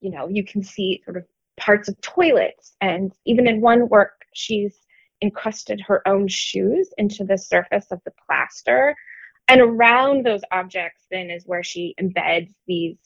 You 0.00 0.10
know, 0.10 0.28
you 0.28 0.44
can 0.44 0.62
see 0.62 1.02
sort 1.04 1.16
of 1.16 1.24
parts 1.56 1.88
of 1.88 2.00
toilets. 2.00 2.76
And 2.80 3.12
even 3.24 3.46
in 3.48 3.60
one 3.60 3.88
work, 3.88 4.22
she's 4.34 4.76
encrusted 5.22 5.80
her 5.80 6.06
own 6.06 6.28
shoes 6.28 6.92
into 6.98 7.24
the 7.24 7.38
surface 7.38 7.86
of 7.90 8.00
the 8.04 8.12
plaster. 8.26 8.94
And 9.48 9.60
around 9.60 10.24
those 10.24 10.42
objects, 10.52 11.04
then, 11.10 11.30
is 11.30 11.46
where 11.46 11.62
she 11.62 11.94
embeds 12.00 12.52
these 12.66 12.98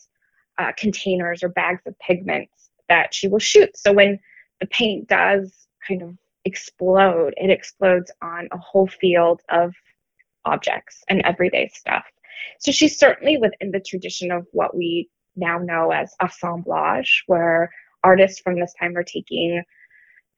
uh, 0.59 0.73
containers 0.77 1.43
or 1.43 1.49
bags 1.49 1.83
of 1.87 1.99
pigments 1.99 2.71
that 2.89 3.15
she 3.15 3.29
will 3.29 3.39
shoot. 3.39 3.77
So 3.77 3.93
when 3.93 4.19
the 4.61 4.67
paint 4.67 5.09
does 5.09 5.67
kind 5.87 6.03
of 6.03 6.17
explode, 6.45 7.35
it 7.37 7.51
explodes 7.51 8.11
on 8.23 8.49
a 8.53 8.59
whole 8.59 8.87
field 8.87 9.43
of 9.49 9.75
objects 10.45 11.03
and 11.09 11.21
everyday 11.23 11.69
stuff. 11.69 12.05
So 12.61 12.73
she's 12.73 12.99
certainly 12.99 13.37
within 13.37 13.71
the 13.71 13.81
tradition 13.81 14.31
of 14.31 14.47
what 14.53 14.77
we 14.77 15.09
now 15.35 15.59
know 15.59 15.91
as 15.91 16.15
assemblage, 16.21 17.25
where 17.27 17.71
artists 18.05 18.41
from 18.41 18.59
this 18.59 18.75
time 18.79 18.97
are 18.97 19.05
taking 19.05 19.63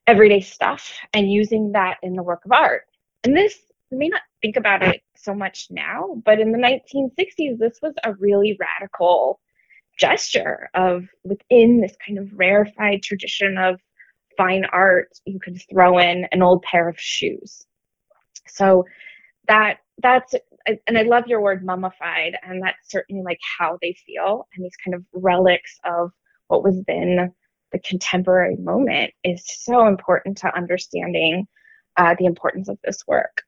everyday 0.07 0.41
stuff 0.41 0.97
and 1.13 1.31
using 1.31 1.71
that 1.73 1.97
in 2.01 2.13
the 2.13 2.23
work 2.23 2.43
of 2.45 2.51
art. 2.51 2.83
And 3.23 3.35
this, 3.35 3.55
we 3.91 3.97
may 3.97 4.07
not 4.07 4.21
think 4.41 4.57
about 4.57 4.81
it 4.81 5.01
so 5.15 5.33
much 5.33 5.67
now, 5.69 6.21
but 6.25 6.39
in 6.39 6.51
the 6.51 6.57
1960s, 6.57 7.59
this 7.59 7.79
was 7.81 7.93
a 8.03 8.13
really 8.13 8.57
radical 8.59 9.39
gesture 9.99 10.69
of 10.73 11.05
within 11.23 11.81
this 11.81 11.95
kind 12.05 12.17
of 12.17 12.29
rarefied 12.33 13.03
tradition 13.03 13.57
of 13.57 13.79
fine 14.37 14.65
art, 14.71 15.09
you 15.25 15.39
could 15.39 15.61
throw 15.69 15.99
in 15.99 16.25
an 16.31 16.41
old 16.41 16.63
pair 16.63 16.87
of 16.87 16.99
shoes. 16.99 17.65
So 18.47 18.85
that 19.47 19.79
that's 20.01 20.33
and 20.87 20.97
I 20.97 21.03
love 21.03 21.27
your 21.27 21.41
word 21.41 21.65
mummified, 21.65 22.37
and 22.43 22.61
that's 22.61 22.89
certainly 22.89 23.23
like 23.23 23.39
how 23.59 23.77
they 23.81 23.95
feel, 24.05 24.47
and 24.53 24.63
these 24.63 24.75
kind 24.83 24.95
of 24.95 25.03
relics 25.13 25.79
of 25.83 26.11
what 26.47 26.63
was 26.63 26.81
then 26.87 27.33
the 27.71 27.79
contemporary 27.79 28.55
moment 28.55 29.11
is 29.23 29.43
so 29.45 29.87
important 29.87 30.37
to 30.37 30.55
understanding 30.55 31.47
uh, 31.97 32.15
the 32.17 32.25
importance 32.25 32.67
of 32.67 32.77
this 32.83 33.03
work. 33.07 33.43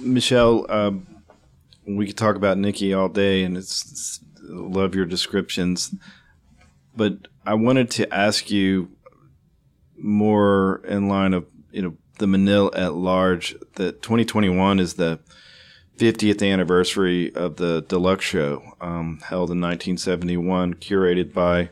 Michelle, 0.00 0.66
um, 0.70 1.06
we 1.86 2.06
could 2.06 2.16
talk 2.16 2.36
about 2.36 2.56
Niki 2.56 2.96
all 2.98 3.08
day, 3.08 3.42
and 3.42 3.56
it's, 3.56 3.90
it's 3.90 4.20
love 4.42 4.94
your 4.94 5.06
descriptions, 5.06 5.94
but 6.96 7.28
I 7.44 7.54
wanted 7.54 7.90
to 7.92 8.12
ask 8.12 8.50
you 8.50 8.90
more 9.96 10.82
in 10.86 11.08
line 11.08 11.34
of 11.34 11.46
you 11.70 11.82
know 11.82 11.96
the 12.18 12.26
Menil 12.26 12.70
at 12.74 12.94
large. 12.94 13.56
That 13.74 14.02
2021 14.02 14.78
is 14.78 14.94
the 14.94 15.20
50th 15.98 16.46
anniversary 16.46 17.34
of 17.34 17.56
the 17.56 17.82
deluxe 17.82 18.24
show, 18.24 18.62
um, 18.80 19.20
held 19.28 19.50
in 19.50 19.60
1971, 19.60 20.74
curated 20.74 21.32
by 21.32 21.70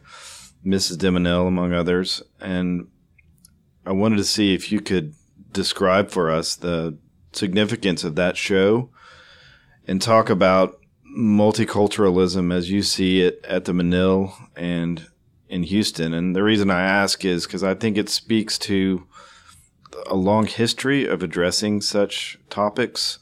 Mrs. 0.65 0.99
de 0.99 1.11
Menil, 1.11 1.49
among 1.49 1.73
others. 1.73 2.23
And 2.41 2.89
I 3.85 3.93
wanted 3.93 4.17
to 4.17 4.25
see 4.25 4.55
if 4.55 4.71
you 4.71 4.81
could 4.81 5.15
describe 5.53 6.11
for 6.11 6.31
us 6.31 6.55
the 6.55 6.97
significance 7.33 8.05
of 8.05 8.15
that 8.15 8.37
show 8.37 8.91
and 9.87 10.01
talk 10.01 10.31
about 10.31 10.79
multiculturalism 11.17 12.53
as 12.53 12.71
you 12.71 12.83
see 12.83 13.21
it 13.23 13.45
at 13.45 13.65
the 13.65 13.73
Menil 13.73 14.33
and 14.57 15.07
in 15.49 15.65
Houston. 15.65 16.15
And 16.15 16.35
the 16.35 16.43
reason 16.43 16.71
I 16.71 16.83
ask 16.83 17.25
is 17.25 17.47
because 17.47 17.63
I 17.63 17.75
think 17.75 17.99
it 17.99 18.09
speaks 18.09 18.59
to 18.61 19.07
a 20.07 20.15
long 20.15 20.47
history 20.47 21.07
of 21.07 21.23
addressing 21.23 21.83
such 21.83 22.39
topics 22.49 23.19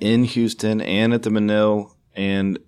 in 0.00 0.24
Houston 0.24 0.80
and 0.80 1.14
at 1.14 1.22
the 1.22 1.30
Menil. 1.30 1.94
And 2.14 2.58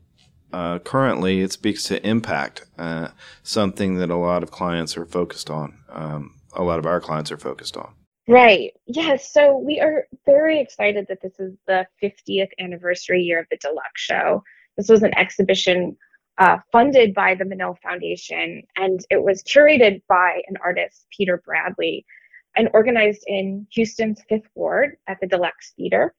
uh, 0.53 0.79
currently, 0.79 1.43
it 1.43 1.53
speaks 1.53 1.85
to 1.85 2.05
impact, 2.07 2.65
uh, 2.79 3.09
something 3.43 3.97
that 3.97 4.11
a 4.11 4.17
lot 4.17 4.43
of 4.43 4.51
clients 4.51 4.97
are 4.97 5.05
focused 5.05 5.51
on. 5.51 5.79
Um, 5.91 6.35
a 6.55 6.63
lot 6.63 6.79
of 6.79 6.87
our 6.87 7.01
clients 7.01 7.31
are 7.31 7.37
focused 7.37 7.77
on. 7.77 7.93
Right. 8.29 8.73
Yes. 8.87 9.33
So 9.33 9.57
we 9.57 9.81
are 9.81 10.07
very 10.25 10.61
excited 10.61 11.07
that 11.09 11.23
this 11.23 11.39
is 11.39 11.55
the 11.69 11.87
50th 12.03 12.49
anniversary 12.59 13.23
year 13.23 13.39
of 13.41 13.47
the 13.51 13.57
Deluxe 13.59 14.01
Show. 14.01 14.43
This 14.77 14.89
was 14.89 15.05
an 15.05 15.17
exhibition 15.17 15.97
uh, 16.39 16.59
funded 16.73 17.15
by 17.15 17.35
the 17.35 17.45
Menil 17.45 17.79
Foundation, 17.83 18.63
and 18.77 19.01
it 19.11 19.23
was 19.23 19.43
curated 19.45 20.03
by 20.09 20.43
an 20.49 20.57
artist, 20.63 21.07
Peter 21.17 21.41
Bradley, 21.47 22.05
and 22.57 22.69
organized 22.75 23.23
in 23.27 23.67
Houston's 23.73 24.21
Fifth 24.29 24.49
Ward 24.55 24.97
at 25.07 25.19
the 25.21 25.27
Deluxe 25.27 25.73
Theater, 25.77 26.15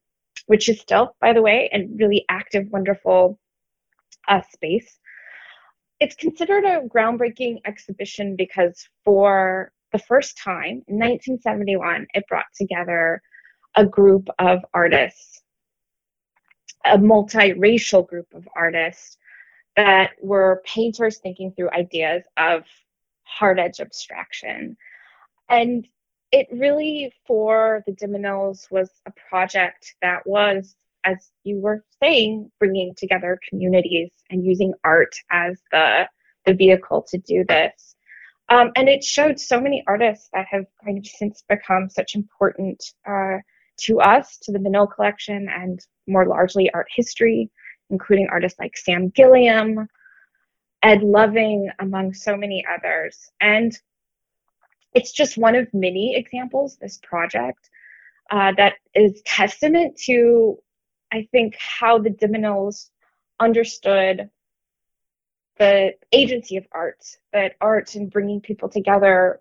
which 0.45 0.69
is 0.69 0.79
still, 0.79 1.15
by 1.19 1.33
the 1.33 1.41
way, 1.41 1.69
a 1.73 1.87
really 1.97 2.25
active, 2.29 2.67
wonderful 2.71 3.37
uh, 4.27 4.41
space. 4.53 4.97
It's 5.99 6.15
considered 6.15 6.63
a 6.63 6.81
groundbreaking 6.87 7.59
exhibition 7.65 8.35
because 8.35 8.87
for 9.03 9.71
the 9.97 10.03
first 10.03 10.37
time 10.37 10.83
in 10.87 10.99
1971, 10.99 12.05
it 12.13 12.27
brought 12.29 12.45
together 12.55 13.19
a 13.75 13.83
group 13.83 14.27
of 14.37 14.59
artists, 14.71 15.41
a 16.85 16.99
multiracial 16.99 18.07
group 18.07 18.27
of 18.35 18.47
artists 18.55 19.17
that 19.75 20.11
were 20.21 20.61
painters 20.65 21.17
thinking 21.17 21.51
through 21.51 21.71
ideas 21.71 22.21
of 22.37 22.63
hard 23.23 23.59
edge 23.59 23.79
abstraction. 23.79 24.77
And 25.49 25.87
it 26.31 26.47
really, 26.51 27.11
for 27.25 27.83
the 27.87 27.93
de 27.93 28.07
was 28.69 28.91
a 29.07 29.11
project 29.29 29.95
that 30.03 30.21
was, 30.27 30.75
as 31.05 31.31
you 31.43 31.59
were 31.59 31.83
saying, 32.03 32.51
bringing 32.59 32.93
together 32.95 33.39
communities 33.49 34.11
and 34.29 34.45
using 34.45 34.73
art 34.83 35.15
as 35.31 35.59
the, 35.71 36.07
the 36.45 36.53
vehicle 36.53 37.03
to 37.09 37.17
do 37.17 37.43
this. 37.47 37.95
Um, 38.49 38.71
and 38.75 38.87
it 38.87 39.03
showed 39.03 39.39
so 39.39 39.59
many 39.59 39.83
artists 39.87 40.29
that 40.33 40.47
have 40.49 40.65
kind 40.83 40.97
of 40.97 41.05
since 41.05 41.43
become 41.49 41.89
such 41.89 42.15
important 42.15 42.81
uh, 43.07 43.37
to 43.81 43.99
us, 43.99 44.37
to 44.43 44.51
the 44.51 44.59
Menil 44.59 44.87
collection, 44.87 45.47
and 45.49 45.79
more 46.07 46.25
largely 46.25 46.71
art 46.71 46.87
history 46.95 47.51
including 47.89 48.27
artists 48.31 48.59
like 48.59 48.77
Sam 48.77 49.09
Gilliam, 49.09 49.87
Ed 50.83 51.01
Loving, 51.03 51.69
among 51.79 52.13
so 52.13 52.35
many 52.35 52.65
others. 52.69 53.29
And 53.41 53.77
it's 54.93 55.11
just 55.11 55.37
one 55.37 55.55
of 55.55 55.67
many 55.73 56.15
examples, 56.15 56.77
this 56.77 56.99
project, 57.03 57.69
uh, 58.31 58.51
that 58.57 58.75
is 58.93 59.21
testament 59.25 59.97
to, 60.05 60.57
I 61.11 61.27
think, 61.31 61.55
how 61.57 61.99
the 61.99 62.09
de 62.09 62.27
Menils 62.27 62.89
understood 63.39 64.29
the 65.57 65.93
agency 66.11 66.57
of 66.57 66.65
art, 66.71 67.03
that 67.33 67.55
art 67.61 67.95
and 67.95 68.11
bringing 68.11 68.41
people 68.41 68.69
together 68.69 69.39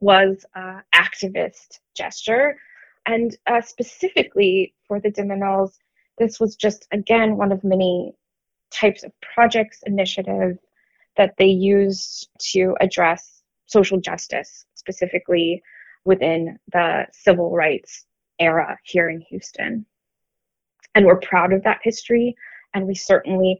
was 0.00 0.44
an 0.54 0.82
activist 0.94 1.80
gesture. 1.94 2.58
And 3.06 3.36
uh, 3.46 3.60
specifically 3.60 4.74
for 4.86 5.00
the 5.00 5.10
de 5.10 5.22
Menils, 5.22 5.78
this 6.18 6.40
was 6.40 6.56
just, 6.56 6.86
again, 6.92 7.36
one 7.36 7.52
of 7.52 7.62
many 7.62 8.14
types 8.70 9.04
of 9.04 9.12
projects, 9.20 9.80
initiatives 9.86 10.58
that 11.16 11.34
they 11.38 11.46
used 11.46 12.28
to 12.38 12.76
address 12.80 13.42
social 13.66 13.98
justice, 14.00 14.64
specifically 14.74 15.62
within 16.04 16.58
the 16.72 17.06
civil 17.12 17.50
rights 17.50 18.06
era 18.38 18.78
here 18.84 19.08
in 19.08 19.20
Houston. 19.20 19.84
And 20.94 21.04
we're 21.04 21.20
proud 21.20 21.52
of 21.52 21.62
that 21.64 21.80
history, 21.82 22.36
and 22.74 22.86
we 22.86 22.94
certainly 22.94 23.58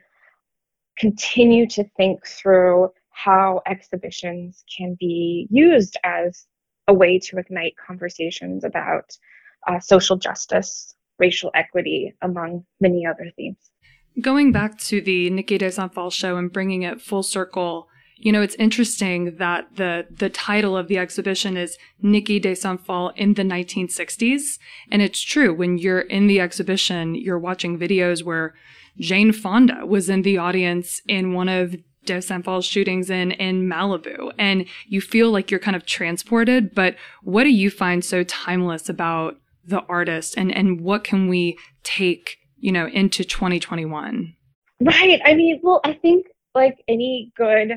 continue 0.98 1.66
to 1.68 1.84
think 1.96 2.26
through 2.26 2.90
how 3.10 3.62
exhibitions 3.66 4.64
can 4.76 4.96
be 4.98 5.46
used 5.50 5.96
as 6.04 6.46
a 6.88 6.94
way 6.94 7.18
to 7.18 7.38
ignite 7.38 7.74
conversations 7.84 8.64
about 8.64 9.16
uh, 9.66 9.80
social 9.80 10.16
justice, 10.16 10.94
racial 11.18 11.50
equity, 11.54 12.14
among 12.22 12.64
many 12.80 13.06
other 13.06 13.30
themes. 13.36 13.56
Going 14.20 14.52
back 14.52 14.78
to 14.80 15.00
the 15.00 15.30
Niki 15.30 15.58
de 15.58 15.70
Saint 15.70 15.92
show 16.12 16.36
and 16.36 16.52
bringing 16.52 16.82
it 16.82 17.00
full 17.00 17.22
circle, 17.22 17.88
you 18.16 18.32
know, 18.32 18.42
it's 18.42 18.54
interesting 18.56 19.36
that 19.36 19.76
the 19.76 20.06
the 20.10 20.30
title 20.30 20.76
of 20.76 20.88
the 20.88 20.98
exhibition 20.98 21.56
is 21.56 21.76
Niki 22.02 22.40
de 22.40 22.54
Saint 22.54 22.84
Phalle 22.84 23.12
in 23.16 23.34
the 23.34 23.42
1960s, 23.42 24.58
and 24.90 25.02
it's 25.02 25.20
true. 25.20 25.54
When 25.54 25.78
you're 25.78 26.00
in 26.00 26.26
the 26.26 26.40
exhibition, 26.40 27.14
you're 27.14 27.38
watching 27.38 27.78
videos 27.78 28.22
where 28.22 28.54
Jane 28.98 29.32
Fonda 29.32 29.84
was 29.84 30.08
in 30.08 30.22
the 30.22 30.38
audience 30.38 31.00
in 31.06 31.34
one 31.34 31.48
of 31.48 31.76
de 32.04 32.22
Saint 32.22 32.44
Phalle's 32.44 32.64
shootings 32.64 33.10
in 33.10 33.32
in 33.32 33.68
Malibu, 33.68 34.32
and 34.38 34.66
you 34.86 35.00
feel 35.00 35.30
like 35.30 35.50
you're 35.50 35.60
kind 35.60 35.76
of 35.76 35.84
transported. 35.84 36.74
But 36.74 36.96
what 37.22 37.44
do 37.44 37.50
you 37.50 37.70
find 37.70 38.04
so 38.04 38.24
timeless 38.24 38.88
about 38.88 39.36
the 39.64 39.82
artist, 39.88 40.36
and 40.36 40.54
and 40.54 40.80
what 40.80 41.04
can 41.04 41.28
we 41.28 41.58
take 41.82 42.38
you 42.58 42.72
know, 42.72 42.86
into 42.88 43.24
2021? 43.24 44.34
Right. 44.80 45.20
I 45.24 45.34
mean, 45.34 45.60
well, 45.62 45.80
I 45.84 45.94
think 45.94 46.26
like 46.54 46.76
any 46.88 47.32
good, 47.36 47.72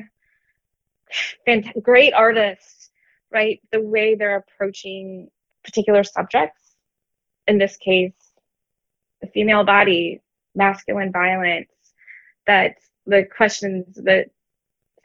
fantastic, 1.44 1.82
great 1.82 2.12
artists, 2.14 2.90
right, 3.30 3.60
the 3.72 3.80
way 3.80 4.14
they're 4.14 4.36
approaching 4.36 5.28
particular 5.64 6.04
subjects, 6.04 6.76
in 7.46 7.58
this 7.58 7.76
case, 7.76 8.14
the 9.20 9.28
female 9.28 9.64
body, 9.64 10.20
masculine 10.54 11.12
violence, 11.12 11.70
that 12.46 12.76
the 13.06 13.24
questions 13.24 13.96
that 13.96 14.30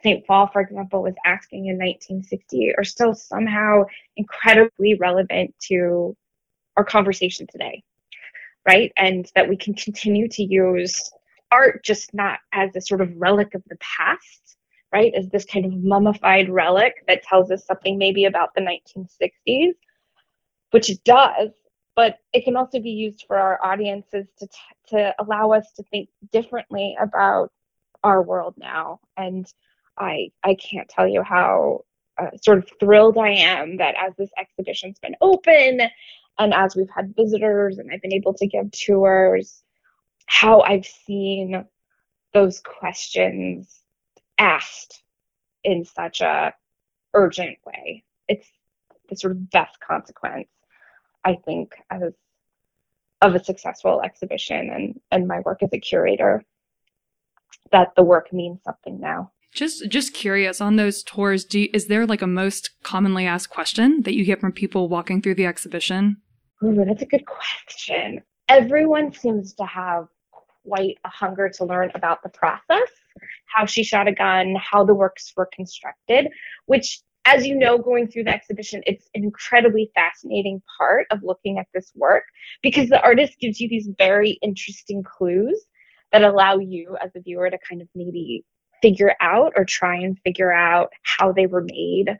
St. 0.02 0.26
Phalle, 0.26 0.52
for 0.52 0.60
example, 0.60 1.02
was 1.02 1.14
asking 1.24 1.66
in 1.66 1.78
1960 1.78 2.74
are 2.76 2.84
still 2.84 3.14
somehow 3.14 3.84
incredibly 4.16 4.94
relevant 4.94 5.54
to 5.68 6.16
our 6.76 6.84
conversation 6.84 7.46
today 7.46 7.82
right? 8.66 8.92
And 8.96 9.30
that 9.34 9.48
we 9.48 9.56
can 9.56 9.74
continue 9.74 10.28
to 10.28 10.42
use 10.42 11.10
art 11.50 11.84
just 11.84 12.12
not 12.12 12.40
as 12.52 12.74
a 12.74 12.80
sort 12.80 13.00
of 13.00 13.16
relic 13.16 13.54
of 13.54 13.62
the 13.68 13.76
past, 13.76 14.45
right? 14.96 15.12
As 15.14 15.28
this 15.28 15.44
kind 15.44 15.66
of 15.66 15.74
mummified 15.74 16.48
relic 16.48 17.04
that 17.06 17.22
tells 17.22 17.50
us 17.50 17.66
something 17.66 17.98
maybe 17.98 18.24
about 18.24 18.54
the 18.54 18.62
1960s, 18.62 19.72
which 20.70 20.88
it 20.88 21.04
does, 21.04 21.50
but 21.94 22.18
it 22.32 22.44
can 22.44 22.56
also 22.56 22.80
be 22.80 22.90
used 22.90 23.24
for 23.26 23.36
our 23.36 23.58
audiences 23.62 24.26
to, 24.38 24.46
t- 24.46 24.56
to 24.88 25.14
allow 25.18 25.52
us 25.52 25.70
to 25.72 25.82
think 25.90 26.08
differently 26.32 26.96
about 26.98 27.52
our 28.02 28.22
world 28.22 28.54
now. 28.56 29.00
And 29.18 29.46
I, 29.98 30.30
I 30.42 30.54
can't 30.54 30.88
tell 30.88 31.06
you 31.06 31.22
how 31.22 31.84
uh, 32.16 32.30
sort 32.42 32.58
of 32.58 32.70
thrilled 32.80 33.18
I 33.18 33.32
am 33.32 33.76
that 33.76 33.96
as 34.00 34.14
this 34.16 34.30
exhibition's 34.38 34.98
been 34.98 35.16
open 35.20 35.80
and 36.38 36.54
as 36.54 36.74
we've 36.74 36.88
had 36.88 37.14
visitors 37.14 37.76
and 37.76 37.90
I've 37.92 38.00
been 38.00 38.14
able 38.14 38.32
to 38.32 38.46
give 38.46 38.70
tours, 38.70 39.62
how 40.24 40.62
I've 40.62 40.86
seen 40.86 41.66
those 42.32 42.60
questions 42.60 43.82
asked 44.38 45.02
in 45.64 45.84
such 45.84 46.20
a 46.20 46.54
urgent 47.14 47.58
way. 47.66 48.04
It's 48.28 48.48
the 49.08 49.16
sort 49.16 49.32
of 49.32 49.50
best 49.50 49.78
consequence, 49.80 50.48
I 51.24 51.36
think, 51.44 51.74
as 51.90 52.12
of 53.22 53.34
a 53.34 53.42
successful 53.42 54.02
exhibition 54.02 54.70
and, 54.70 55.00
and 55.10 55.26
my 55.26 55.40
work 55.40 55.62
as 55.62 55.70
a 55.72 55.80
curator, 55.80 56.44
that 57.72 57.94
the 57.96 58.02
work 58.02 58.32
means 58.32 58.60
something 58.64 59.00
now. 59.00 59.32
Just 59.52 59.88
just 59.88 60.12
curious 60.12 60.60
on 60.60 60.76
those 60.76 61.02
tours, 61.02 61.44
do 61.44 61.60
you, 61.60 61.68
is 61.72 61.86
there 61.86 62.06
like 62.06 62.20
a 62.20 62.26
most 62.26 62.70
commonly 62.82 63.26
asked 63.26 63.48
question 63.48 64.02
that 64.02 64.14
you 64.14 64.24
get 64.24 64.40
from 64.40 64.52
people 64.52 64.88
walking 64.88 65.22
through 65.22 65.36
the 65.36 65.46
exhibition? 65.46 66.18
Ooh, 66.62 66.84
that's 66.84 67.02
a 67.02 67.06
good 67.06 67.24
question. 67.24 68.22
Everyone 68.48 69.12
seems 69.12 69.54
to 69.54 69.64
have 69.64 70.08
quite 70.62 70.98
a 71.04 71.08
hunger 71.08 71.48
to 71.48 71.64
learn 71.64 71.90
about 71.94 72.22
the 72.22 72.28
process, 72.28 72.90
how 73.56 73.64
she 73.64 73.82
shot 73.82 74.06
a 74.06 74.12
gun, 74.12 74.54
how 74.56 74.84
the 74.84 74.94
works 74.94 75.32
were 75.36 75.48
constructed, 75.54 76.28
which 76.66 77.00
as 77.24 77.44
you 77.44 77.56
know, 77.56 77.76
going 77.76 78.06
through 78.06 78.22
the 78.22 78.34
exhibition, 78.34 78.82
it's 78.86 79.08
an 79.14 79.24
incredibly 79.24 79.90
fascinating 79.94 80.62
part 80.78 81.06
of 81.10 81.24
looking 81.24 81.58
at 81.58 81.66
this 81.74 81.90
work 81.96 82.22
because 82.62 82.88
the 82.88 83.02
artist 83.02 83.40
gives 83.40 83.60
you 83.60 83.68
these 83.68 83.88
very 83.98 84.38
interesting 84.42 85.02
clues 85.02 85.66
that 86.12 86.22
allow 86.22 86.58
you 86.58 86.96
as 87.02 87.10
a 87.16 87.20
viewer 87.20 87.50
to 87.50 87.58
kind 87.68 87.82
of 87.82 87.88
maybe 87.96 88.44
figure 88.80 89.14
out 89.20 89.52
or 89.56 89.64
try 89.64 89.96
and 89.96 90.18
figure 90.20 90.52
out 90.52 90.92
how 91.02 91.32
they 91.32 91.46
were 91.46 91.64
made 91.64 92.16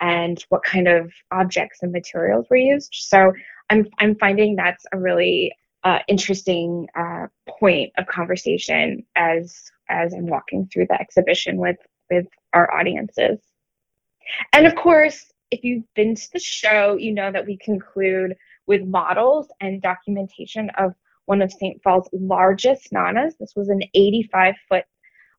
and 0.00 0.44
what 0.50 0.62
kind 0.62 0.88
of 0.88 1.10
objects 1.30 1.78
and 1.80 1.90
materials 1.90 2.46
were 2.50 2.56
used. 2.56 2.90
So 2.92 3.32
I'm 3.70 3.86
I'm 3.98 4.14
finding 4.16 4.56
that's 4.56 4.84
a 4.92 4.98
really 4.98 5.52
uh, 5.84 6.00
interesting 6.08 6.86
uh, 6.98 7.28
point 7.48 7.92
of 7.96 8.06
conversation 8.06 9.04
as 9.16 9.70
as 9.88 10.14
I'm 10.14 10.26
walking 10.26 10.68
through 10.72 10.86
the 10.88 11.00
exhibition 11.00 11.56
with 11.58 11.76
with 12.10 12.26
our 12.52 12.72
audiences. 12.72 13.38
And 14.52 14.66
of 14.66 14.74
course, 14.74 15.32
if 15.50 15.64
you've 15.64 15.84
been 15.94 16.14
to 16.14 16.32
the 16.32 16.38
show, 16.38 16.96
you 16.96 17.12
know 17.12 17.30
that 17.30 17.46
we 17.46 17.56
conclude 17.58 18.34
with 18.66 18.82
models 18.82 19.48
and 19.60 19.82
documentation 19.82 20.70
of 20.78 20.94
one 21.26 21.42
of 21.42 21.52
St. 21.52 21.82
Phalle's 21.82 22.08
largest 22.12 22.92
nanas. 22.92 23.34
This 23.38 23.52
was 23.56 23.68
an 23.68 23.82
85 23.94 24.54
foot 24.68 24.84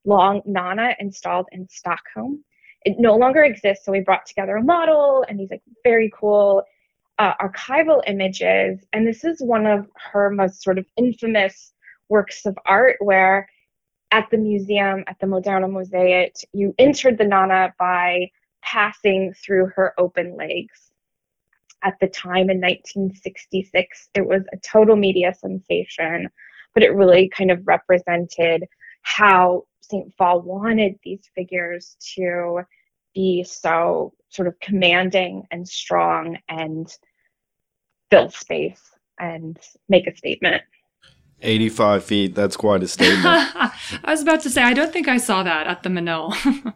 long 0.04 0.42
nana 0.44 0.94
installed 0.98 1.46
in 1.52 1.68
Stockholm. 1.68 2.44
It 2.84 2.98
no 2.98 3.16
longer 3.16 3.44
exists, 3.44 3.84
so 3.84 3.92
we 3.92 4.00
brought 4.00 4.26
together 4.26 4.56
a 4.56 4.62
model 4.62 5.24
and 5.28 5.38
these 5.38 5.50
like 5.50 5.62
very 5.82 6.10
cool 6.14 6.62
uh, 7.18 7.34
archival 7.40 8.00
images. 8.06 8.84
And 8.92 9.06
this 9.06 9.24
is 9.24 9.42
one 9.42 9.66
of 9.66 9.88
her 10.12 10.30
most 10.30 10.62
sort 10.62 10.78
of 10.78 10.86
infamous 10.96 11.72
works 12.08 12.46
of 12.46 12.56
art 12.64 12.96
where 13.00 13.48
at 14.10 14.28
the 14.30 14.38
museum, 14.38 15.04
at 15.06 15.18
the 15.20 15.26
Moderna 15.26 15.68
Museet, 15.68 16.44
you 16.52 16.74
entered 16.78 17.18
the 17.18 17.24
Nana 17.24 17.74
by 17.78 18.30
passing 18.62 19.34
through 19.34 19.66
her 19.74 19.94
open 19.98 20.36
legs. 20.36 20.90
At 21.82 21.98
the 22.00 22.08
time 22.08 22.50
in 22.50 22.60
1966, 22.60 24.10
it 24.14 24.26
was 24.26 24.42
a 24.52 24.56
total 24.58 24.96
media 24.96 25.34
sensation, 25.34 26.28
but 26.74 26.82
it 26.82 26.94
really 26.94 27.28
kind 27.28 27.50
of 27.50 27.66
represented 27.66 28.64
how 29.02 29.64
St. 29.82 30.12
Phalle 30.16 30.42
wanted 30.42 30.98
these 31.04 31.30
figures 31.34 31.96
to 32.14 32.62
be 33.14 33.44
so 33.44 34.12
sort 34.28 34.48
of 34.48 34.58
commanding 34.60 35.46
and 35.50 35.66
strong 35.66 36.38
and 36.48 36.92
fill 38.10 38.30
space 38.30 38.82
and 39.18 39.58
make 39.88 40.06
a 40.06 40.16
statement. 40.16 40.62
85 41.42 42.04
feet, 42.04 42.34
that's 42.34 42.56
quite 42.56 42.82
a 42.82 42.88
statement. 42.88 43.24
I 43.24 43.72
was 44.06 44.22
about 44.22 44.40
to 44.42 44.50
say, 44.50 44.62
I 44.62 44.72
don't 44.72 44.92
think 44.92 45.08
I 45.08 45.18
saw 45.18 45.42
that 45.42 45.66
at 45.66 45.82
the 45.82 45.88
Menil. 45.88 46.34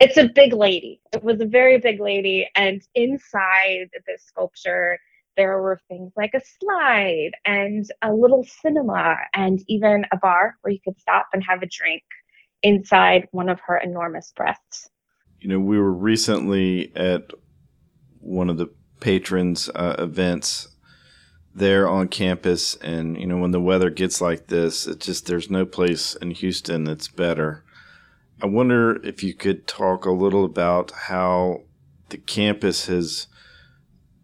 it's 0.00 0.16
a 0.16 0.28
big 0.28 0.52
lady. 0.52 1.00
It 1.12 1.22
was 1.24 1.40
a 1.40 1.46
very 1.46 1.78
big 1.78 2.00
lady. 2.00 2.48
And 2.54 2.82
inside 2.94 3.88
this 4.06 4.24
sculpture, 4.24 4.98
there 5.36 5.60
were 5.62 5.80
things 5.88 6.12
like 6.16 6.34
a 6.34 6.40
slide 6.60 7.30
and 7.44 7.86
a 8.02 8.12
little 8.12 8.44
cinema 8.44 9.16
and 9.34 9.62
even 9.68 10.04
a 10.12 10.16
bar 10.16 10.56
where 10.60 10.72
you 10.72 10.80
could 10.84 10.98
stop 10.98 11.28
and 11.32 11.42
have 11.44 11.62
a 11.62 11.66
drink 11.66 12.02
inside 12.62 13.28
one 13.30 13.48
of 13.48 13.60
her 13.60 13.78
enormous 13.78 14.32
breasts 14.36 14.90
you 15.40 15.48
know, 15.48 15.60
we 15.60 15.78
were 15.78 15.92
recently 15.92 16.92
at 16.96 17.30
one 18.20 18.50
of 18.50 18.58
the 18.58 18.68
patrons' 19.00 19.68
uh, 19.74 19.96
events 19.98 20.68
there 21.58 21.88
on 21.88 22.08
campus 22.08 22.74
and 22.76 23.18
you 23.18 23.26
know 23.26 23.38
when 23.38 23.50
the 23.50 23.60
weather 23.60 23.90
gets 23.90 24.20
like 24.20 24.46
this 24.46 24.86
it 24.86 25.00
just 25.00 25.26
there's 25.26 25.50
no 25.50 25.66
place 25.66 26.14
in 26.16 26.30
Houston 26.30 26.84
that's 26.84 27.08
better. 27.08 27.64
I 28.40 28.46
wonder 28.46 29.04
if 29.04 29.22
you 29.24 29.34
could 29.34 29.66
talk 29.66 30.04
a 30.04 30.12
little 30.12 30.44
about 30.44 30.92
how 30.92 31.62
the 32.10 32.18
campus 32.18 32.86
has 32.86 33.26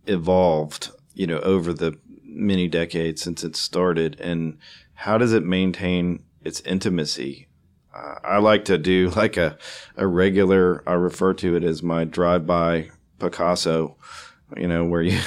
evolved, 0.06 0.90
you 1.14 1.26
know, 1.26 1.38
over 1.40 1.72
the 1.72 1.98
many 2.22 2.68
decades 2.68 3.22
since 3.22 3.42
it 3.44 3.56
started 3.56 4.20
and 4.20 4.58
how 4.94 5.18
does 5.18 5.32
it 5.32 5.44
maintain 5.44 6.22
its 6.42 6.60
intimacy? 6.60 7.48
Uh, 7.94 8.14
I 8.22 8.38
like 8.38 8.64
to 8.66 8.78
do 8.78 9.10
like 9.16 9.36
a, 9.36 9.58
a 9.96 10.06
regular, 10.06 10.82
I 10.88 10.94
refer 10.94 11.34
to 11.34 11.56
it 11.56 11.64
as 11.64 11.82
my 11.82 12.04
drive 12.04 12.46
by 12.46 12.90
Picasso, 13.18 13.96
you 14.56 14.68
know, 14.68 14.84
where 14.84 15.02
you 15.02 15.18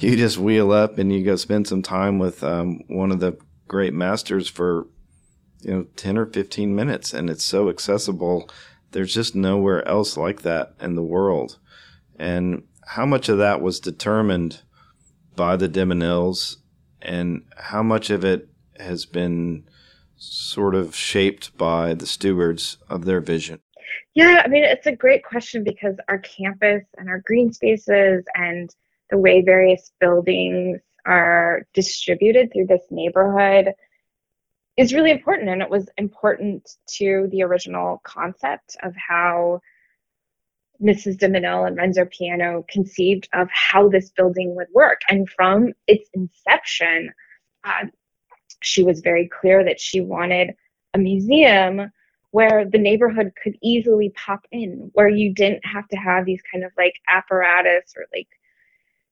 you 0.10 0.16
just 0.16 0.38
wheel 0.38 0.72
up 0.72 0.98
and 0.98 1.12
you 1.12 1.22
go 1.22 1.36
spend 1.36 1.68
some 1.68 1.82
time 1.82 2.18
with 2.18 2.42
um, 2.42 2.80
one 2.88 3.12
of 3.12 3.20
the 3.20 3.36
great 3.68 3.92
masters 3.92 4.48
for 4.48 4.86
you 5.60 5.70
know 5.70 5.82
10 5.96 6.16
or 6.16 6.26
15 6.26 6.74
minutes 6.74 7.12
and 7.12 7.28
it's 7.28 7.44
so 7.44 7.68
accessible. 7.68 8.48
There's 8.92 9.12
just 9.12 9.34
nowhere 9.34 9.86
else 9.86 10.16
like 10.16 10.42
that 10.42 10.74
in 10.80 10.94
the 10.94 11.02
world. 11.02 11.58
And 12.18 12.64
how 12.86 13.04
much 13.04 13.28
of 13.28 13.38
that 13.38 13.60
was 13.60 13.78
determined 13.78 14.62
by 15.36 15.56
the 15.56 15.68
de 15.68 15.84
Menils 15.84 16.56
and 17.02 17.44
how 17.56 17.82
much 17.82 18.08
of 18.08 18.24
it 18.24 18.48
has 18.78 19.04
been 19.04 19.68
sort 20.16 20.74
of 20.74 20.94
shaped 20.94 21.56
by 21.58 21.92
the 21.94 22.06
stewards 22.06 22.78
of 22.88 23.04
their 23.04 23.20
vision? 23.20 23.60
Yeah 24.14 24.42
i 24.44 24.48
mean 24.48 24.64
it's 24.64 24.86
a 24.86 24.96
great 24.96 25.24
question 25.24 25.62
because 25.62 25.96
our 26.08 26.18
campus 26.18 26.84
and 26.96 27.08
our 27.08 27.20
green 27.20 27.52
spaces 27.52 28.24
and 28.34 28.74
the 29.10 29.18
way 29.18 29.42
various 29.42 29.92
buildings 30.00 30.80
are 31.06 31.66
distributed 31.74 32.52
through 32.52 32.66
this 32.66 32.84
neighborhood 32.90 33.72
is 34.76 34.94
really 34.94 35.10
important. 35.10 35.48
And 35.48 35.62
it 35.62 35.70
was 35.70 35.88
important 35.98 36.68
to 36.98 37.28
the 37.30 37.42
original 37.42 38.00
concept 38.04 38.76
of 38.82 38.94
how 38.96 39.60
Mrs. 40.82 41.18
de 41.18 41.28
Menil 41.28 41.66
and 41.66 41.76
Renzo 41.76 42.06
Piano 42.06 42.64
conceived 42.68 43.28
of 43.34 43.48
how 43.50 43.88
this 43.88 44.10
building 44.10 44.54
would 44.56 44.68
work. 44.72 45.00
And 45.10 45.28
from 45.28 45.72
its 45.86 46.08
inception, 46.14 47.12
uh, 47.64 47.86
she 48.62 48.82
was 48.82 49.00
very 49.00 49.28
clear 49.28 49.64
that 49.64 49.80
she 49.80 50.00
wanted 50.00 50.54
a 50.94 50.98
museum 50.98 51.90
where 52.30 52.64
the 52.64 52.78
neighborhood 52.78 53.32
could 53.42 53.56
easily 53.62 54.10
pop 54.10 54.46
in, 54.52 54.90
where 54.94 55.08
you 55.08 55.34
didn't 55.34 55.64
have 55.66 55.86
to 55.88 55.96
have 55.96 56.24
these 56.24 56.40
kind 56.50 56.64
of 56.64 56.70
like 56.78 56.94
apparatus 57.08 57.92
or 57.96 58.06
like 58.14 58.28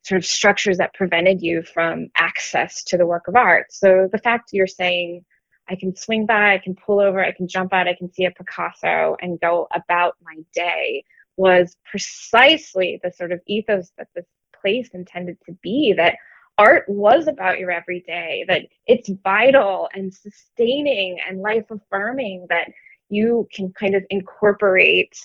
sort 0.09 0.18
of 0.18 0.25
structures 0.25 0.79
that 0.79 0.94
prevented 0.94 1.42
you 1.42 1.62
from 1.62 2.09
access 2.16 2.83
to 2.85 2.97
the 2.97 3.07
work 3.07 3.29
of 3.29 3.37
art. 3.37 3.66
So 3.71 4.09
the 4.11 4.18
fact 4.18 4.51
you're 4.53 4.66
saying, 4.66 5.25
I 5.68 5.77
can 5.77 5.94
swing 5.94 6.25
by, 6.25 6.55
I 6.55 6.59
can 6.59 6.75
pull 6.75 6.99
over, 6.99 7.23
I 7.23 7.33
can 7.33 7.47
jump 7.47 7.75
out, 7.75 7.87
I 7.87 7.94
can 7.94 8.11
see 8.12 8.25
a 8.25 8.31
Picasso 8.31 9.16
and 9.21 9.38
go 9.40 9.68
about 9.75 10.16
my 10.23 10.37
day 10.55 11.05
was 11.37 11.77
precisely 11.85 12.99
the 13.03 13.12
sort 13.12 13.33
of 13.33 13.40
ethos 13.47 13.92
that 13.99 14.09
this 14.14 14.25
place 14.61 14.88
intended 14.94 15.37
to 15.47 15.53
be 15.62 15.92
that 15.97 16.16
art 16.57 16.85
was 16.88 17.29
about 17.29 17.59
your 17.59 17.71
everyday, 17.71 18.44
that 18.49 18.62
it's 18.87 19.11
vital 19.23 19.88
and 19.94 20.12
sustaining 20.12 21.18
and 21.29 21.40
life 21.40 21.66
affirming, 21.71 22.47
that 22.49 22.68
you 23.11 23.47
can 23.53 23.73
kind 23.73 23.94
of 23.94 24.03
incorporate 24.11 25.16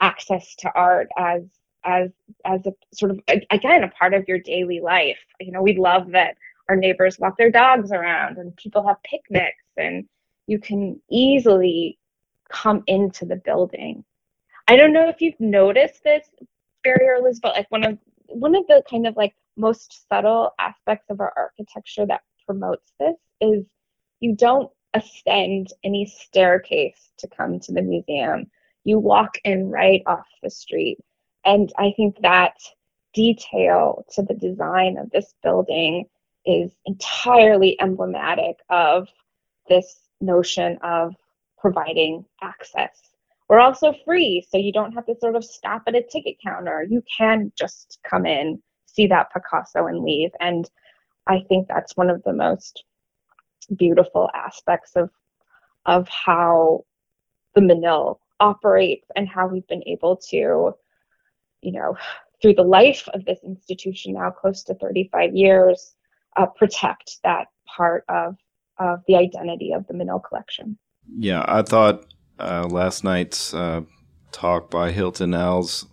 access 0.00 0.54
to 0.56 0.70
art 0.74 1.08
as 1.18 1.42
as 1.84 2.10
as 2.44 2.66
a 2.66 2.74
sort 2.92 3.10
of 3.10 3.20
again 3.28 3.84
a 3.84 3.88
part 3.88 4.14
of 4.14 4.26
your 4.28 4.38
daily 4.38 4.80
life. 4.80 5.18
You 5.40 5.52
know 5.52 5.62
we 5.62 5.76
love 5.76 6.10
that 6.12 6.36
our 6.68 6.76
neighbors 6.76 7.18
walk 7.18 7.36
their 7.38 7.50
dogs 7.50 7.92
around 7.92 8.38
and 8.38 8.54
people 8.56 8.86
have 8.86 9.02
picnics 9.02 9.64
and 9.76 10.06
you 10.46 10.58
can 10.58 11.00
easily 11.10 11.98
come 12.48 12.82
into 12.86 13.24
the 13.24 13.36
building. 13.36 14.04
I 14.66 14.76
don't 14.76 14.92
know 14.92 15.08
if 15.08 15.20
you've 15.20 15.40
noticed 15.40 16.04
this 16.04 16.26
barry 16.84 17.08
or 17.08 17.20
liz 17.22 17.40
but 17.40 17.54
like 17.54 17.70
one 17.70 17.84
of 17.84 17.98
one 18.26 18.54
of 18.54 18.66
the 18.66 18.82
kind 18.88 19.06
of 19.06 19.16
like 19.16 19.34
most 19.56 20.08
subtle 20.08 20.52
aspects 20.58 21.10
of 21.10 21.20
our 21.20 21.32
architecture 21.36 22.06
that 22.06 22.22
promotes 22.46 22.92
this 23.00 23.16
is 23.40 23.64
you 24.20 24.34
don't 24.34 24.70
ascend 24.94 25.72
any 25.84 26.06
staircase 26.06 27.10
to 27.18 27.28
come 27.28 27.60
to 27.60 27.72
the 27.72 27.82
museum. 27.82 28.50
You 28.84 28.98
walk 28.98 29.38
in 29.44 29.70
right 29.70 30.02
off 30.06 30.26
the 30.42 30.50
street 30.50 30.98
and 31.48 31.72
I 31.78 31.94
think 31.96 32.20
that 32.20 32.58
detail 33.14 34.04
to 34.12 34.22
the 34.22 34.34
design 34.34 34.98
of 34.98 35.10
this 35.10 35.34
building 35.42 36.04
is 36.44 36.72
entirely 36.84 37.80
emblematic 37.80 38.56
of 38.68 39.08
this 39.66 40.00
notion 40.20 40.76
of 40.82 41.14
providing 41.56 42.26
access. 42.42 43.00
We're 43.48 43.60
also 43.60 43.94
free, 44.04 44.46
so 44.46 44.58
you 44.58 44.72
don't 44.74 44.92
have 44.92 45.06
to 45.06 45.16
sort 45.18 45.36
of 45.36 45.44
stop 45.44 45.84
at 45.86 45.94
a 45.94 46.02
ticket 46.02 46.36
counter. 46.44 46.86
You 46.86 47.02
can 47.16 47.50
just 47.56 47.98
come 48.08 48.26
in, 48.26 48.62
see 48.84 49.06
that 49.06 49.32
Picasso, 49.32 49.86
and 49.86 50.04
leave. 50.04 50.32
And 50.40 50.68
I 51.26 51.40
think 51.48 51.66
that's 51.66 51.96
one 51.96 52.10
of 52.10 52.22
the 52.24 52.34
most 52.34 52.84
beautiful 53.74 54.28
aspects 54.34 54.92
of 54.96 55.08
of 55.86 56.06
how 56.10 56.84
the 57.54 57.62
Menil 57.62 58.18
operates 58.38 59.06
and 59.16 59.26
how 59.26 59.46
we've 59.46 59.66
been 59.66 59.86
able 59.86 60.16
to 60.28 60.74
you 61.62 61.72
know, 61.72 61.96
through 62.40 62.54
the 62.54 62.62
life 62.62 63.08
of 63.14 63.24
this 63.24 63.38
institution 63.44 64.14
now, 64.14 64.30
close 64.30 64.62
to 64.64 64.74
35 64.74 65.34
years, 65.34 65.94
uh, 66.36 66.46
protect 66.46 67.18
that 67.24 67.48
part 67.66 68.04
of, 68.08 68.36
of 68.78 69.00
the 69.08 69.16
identity 69.16 69.72
of 69.72 69.86
the 69.86 69.94
Menil 69.94 70.22
collection. 70.22 70.78
Yeah, 71.16 71.44
I 71.48 71.62
thought 71.62 72.06
uh, 72.38 72.66
last 72.68 73.02
night's 73.02 73.54
uh, 73.54 73.82
talk 74.30 74.70
by 74.70 74.92
Hilton 74.92 75.34
Als, 75.34 75.86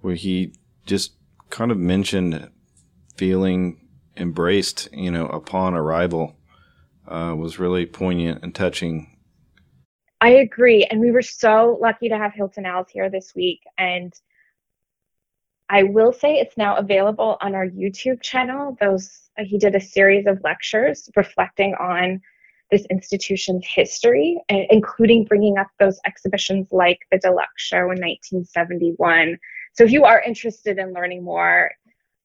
where 0.00 0.14
he 0.14 0.52
just 0.84 1.12
kind 1.50 1.70
of 1.70 1.78
mentioned 1.78 2.50
feeling 3.16 3.80
embraced, 4.16 4.88
you 4.92 5.10
know, 5.10 5.26
upon 5.26 5.74
arrival, 5.74 6.36
uh, 7.08 7.34
was 7.36 7.58
really 7.58 7.86
poignant 7.86 8.42
and 8.42 8.54
touching. 8.54 9.08
I 10.20 10.30
agree, 10.30 10.84
and 10.84 11.00
we 11.00 11.10
were 11.10 11.22
so 11.22 11.78
lucky 11.80 12.08
to 12.08 12.16
have 12.16 12.32
Hilton 12.32 12.66
Als 12.66 12.90
here 12.90 13.10
this 13.10 13.34
week, 13.34 13.60
and 13.78 14.12
I 15.72 15.84
will 15.84 16.12
say 16.12 16.34
it's 16.34 16.58
now 16.58 16.76
available 16.76 17.38
on 17.40 17.54
our 17.54 17.66
YouTube 17.66 18.20
channel. 18.20 18.76
Those 18.78 19.30
uh, 19.38 19.44
he 19.44 19.56
did 19.56 19.74
a 19.74 19.80
series 19.80 20.26
of 20.26 20.38
lectures 20.44 21.08
reflecting 21.16 21.74
on 21.80 22.20
this 22.70 22.84
institution's 22.90 23.66
history, 23.66 24.38
including 24.48 25.24
bringing 25.24 25.56
up 25.56 25.68
those 25.80 25.98
exhibitions 26.06 26.68
like 26.70 27.00
the 27.10 27.18
Deluxe 27.18 27.50
Show 27.56 27.90
in 27.90 28.00
1971. 28.00 29.38
So 29.72 29.84
if 29.84 29.90
you 29.90 30.04
are 30.04 30.20
interested 30.20 30.78
in 30.78 30.92
learning 30.92 31.24
more, 31.24 31.70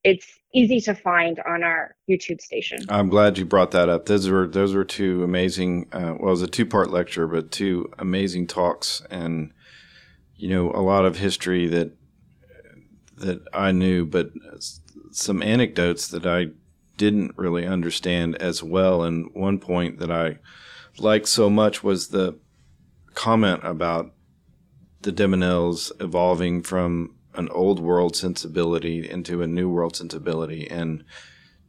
it's 0.04 0.28
easy 0.54 0.82
to 0.82 0.94
find 0.94 1.40
on 1.46 1.64
our 1.64 1.96
YouTube 2.10 2.42
station. 2.42 2.80
I'm 2.90 3.10
glad 3.10 3.38
you 3.38 3.46
brought 3.46 3.72
that 3.72 3.88
up. 3.88 4.06
Those 4.08 4.30
were 4.30 4.48
those 4.48 4.74
were 4.74 4.86
two 4.86 5.24
amazing. 5.24 5.88
Uh, 5.94 6.16
well, 6.20 6.28
it 6.28 6.32
was 6.32 6.42
a 6.42 6.48
two 6.48 6.66
part 6.66 6.92
lecture, 6.92 7.28
but 7.28 7.52
two 7.52 7.90
amazing 7.98 8.48
talks, 8.48 9.02
and 9.10 9.54
you 10.36 10.50
know 10.50 10.72
a 10.72 10.82
lot 10.82 11.06
of 11.06 11.18
history 11.18 11.68
that 11.68 11.97
that 13.18 13.42
I 13.54 13.72
knew, 13.72 14.06
but 14.06 14.32
some 15.12 15.42
anecdotes 15.42 16.08
that 16.10 16.26
I 16.26 16.48
didn't 16.98 17.38
really 17.38 17.66
understand 17.66 18.36
as 18.38 18.64
well. 18.64 19.04
And 19.04 19.30
one 19.34 19.60
point 19.60 20.00
that 20.00 20.12
I 20.12 20.40
liked 20.98 21.28
so 21.28 21.50
much 21.50 21.84
was 21.84 22.08
the 22.08 22.38
comment 23.14 23.62
about 23.64 24.14
the 25.02 25.12
de 25.12 25.26
evolving 26.00 26.64
from 26.64 27.16
an 27.36 27.50
old 27.50 27.80
world 27.80 28.16
sensibility 28.16 29.10
into 29.10 29.42
a 29.42 29.48
new 29.48 29.70
world 29.70 29.96
sensibility. 29.96 30.68
And 30.70 31.04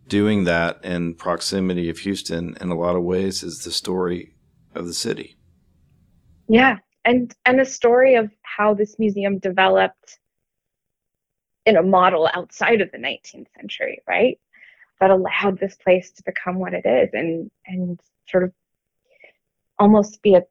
doing 0.09 0.45
that 0.45 0.83
in 0.83 1.15
proximity 1.15 1.91
of 1.91 1.99
Houston 1.99 2.57
in 2.61 2.71
a 2.71 2.79
lot 2.79 2.97
of 2.97 3.03
ways 3.03 3.43
is 3.43 3.65
the 3.65 3.71
story 3.71 4.35
of 4.75 4.87
the 4.87 4.95
city. 4.95 5.37
Yeah. 6.49 6.79
And 7.05 7.35
and 7.45 7.61
a 7.61 7.67
story 7.67 8.15
of 8.15 8.31
how 8.43 8.75
this 8.75 8.99
museum 8.99 9.39
developed 9.39 10.19
in 11.69 11.77
a 11.77 11.83
model 11.83 12.31
outside 12.33 12.81
of 12.81 12.91
the 12.93 12.99
19th 12.99 13.47
century, 13.55 14.01
right? 14.09 14.41
That 15.01 15.11
allowed 15.11 15.59
this 15.61 15.77
place 15.77 16.11
to 16.13 16.23
become 16.25 16.57
what 16.59 16.73
it 16.73 16.87
is 16.87 17.11
and 17.13 17.51
and 17.67 18.01
sort 18.27 18.45
of 18.45 18.53
almost 19.79 20.23
be 20.23 20.35
a 20.35 20.43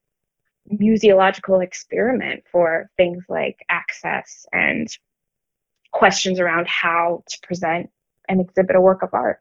museological 0.71 1.63
experiment 1.63 2.43
for 2.51 2.89
things 2.97 3.23
like 3.29 3.65
access 3.67 4.45
and 4.53 4.87
questions 5.91 6.39
around 6.39 6.67
how 6.67 7.23
to 7.27 7.37
present 7.41 7.89
and 8.29 8.39
exhibit 8.39 8.75
a 8.75 8.81
work 8.81 9.01
of 9.01 9.13
art. 9.13 9.39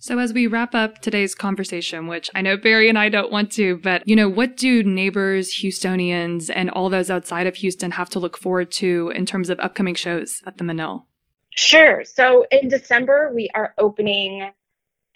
So, 0.00 0.18
as 0.18 0.32
we 0.32 0.46
wrap 0.46 0.74
up 0.74 1.00
today's 1.00 1.34
conversation, 1.34 2.06
which 2.06 2.30
I 2.34 2.40
know 2.40 2.56
Barry 2.56 2.88
and 2.88 2.98
I 2.98 3.08
don't 3.08 3.32
want 3.32 3.50
to, 3.52 3.78
but 3.78 4.06
you 4.06 4.14
know, 4.14 4.28
what 4.28 4.56
do 4.56 4.84
neighbors, 4.84 5.50
Houstonians, 5.60 6.50
and 6.54 6.70
all 6.70 6.88
those 6.88 7.10
outside 7.10 7.46
of 7.46 7.56
Houston 7.56 7.90
have 7.90 8.08
to 8.10 8.18
look 8.18 8.36
forward 8.36 8.70
to 8.72 9.12
in 9.14 9.26
terms 9.26 9.50
of 9.50 9.58
upcoming 9.60 9.96
shows 9.96 10.40
at 10.46 10.58
the 10.58 10.64
Menil? 10.64 11.04
Sure. 11.50 12.04
So, 12.04 12.46
in 12.52 12.68
December, 12.68 13.32
we 13.34 13.50
are 13.54 13.74
opening 13.78 14.50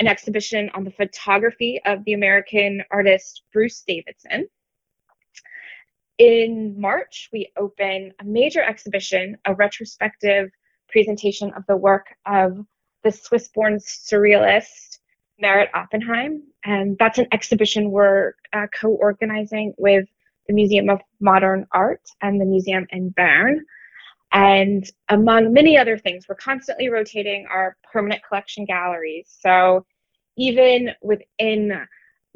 an 0.01 0.09
exhibition 0.09 0.69
on 0.75 0.83
the 0.83 0.91
photography 0.91 1.81
of 1.85 2.05
the 2.05 2.13
American 2.13 2.83
artist 2.91 3.43
Bruce 3.53 3.85
Davidson. 3.87 4.49
In 6.19 6.75
March, 6.81 7.29
we 7.33 7.53
open 7.57 8.13
a 8.21 8.25
major 8.25 8.63
exhibition, 8.63 9.37
a 9.45 9.55
retrospective 9.55 10.51
presentation 10.89 11.53
of 11.57 11.65
the 11.69 11.77
work 11.77 12.07
of 12.27 12.67
the 13.03 13.13
Swiss 13.13 13.49
born 13.49 13.79
surrealist 13.79 14.99
Meret 15.41 15.69
Oppenheim. 15.75 16.43
And 16.65 16.97
that's 16.99 17.19
an 17.19 17.27
exhibition 17.33 17.91
we're 17.91 18.35
uh, 18.53 18.67
co 18.79 18.91
organizing 18.91 19.75
with 19.79 20.07
the 20.47 20.55
Museum 20.55 20.89
of 20.89 21.01
Modern 21.21 21.67
Art 21.73 22.03
and 22.21 22.41
the 22.41 22.45
Museum 22.45 22.87
in 22.91 23.11
Bern. 23.11 23.65
And 24.33 24.89
among 25.09 25.53
many 25.53 25.77
other 25.77 25.99
things, 25.99 26.27
we're 26.29 26.37
constantly 26.37 26.89
rotating 26.89 27.47
our 27.51 27.77
permanent 27.93 28.23
collection 28.27 28.65
galleries. 28.65 29.37
So 29.41 29.85
even 30.39 30.91
within 31.03 31.87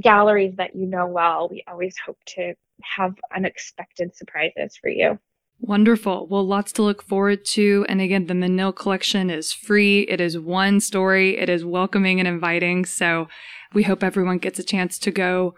galleries 0.02 0.54
that 0.56 0.76
you 0.76 0.86
know 0.86 1.06
well, 1.06 1.48
we 1.48 1.64
always 1.66 1.96
hope 2.04 2.18
to 2.26 2.54
have 2.82 3.14
unexpected 3.34 4.14
surprises 4.14 4.76
for 4.76 4.90
you. 4.90 5.18
Wonderful. 5.60 6.26
Well, 6.28 6.46
lots 6.46 6.70
to 6.72 6.82
look 6.82 7.02
forward 7.02 7.44
to. 7.46 7.86
And 7.88 8.00
again, 8.00 8.26
the 8.26 8.34
Menil 8.34 8.74
collection 8.74 9.30
is 9.30 9.52
free. 9.52 10.02
It 10.02 10.20
is 10.20 10.38
one 10.38 10.80
story. 10.80 11.38
It 11.38 11.48
is 11.48 11.64
welcoming 11.64 12.18
and 12.20 12.28
inviting. 12.28 12.84
So 12.84 13.28
we 13.72 13.82
hope 13.82 14.04
everyone 14.04 14.38
gets 14.38 14.58
a 14.58 14.64
chance 14.64 14.98
to 15.00 15.10
go 15.10 15.54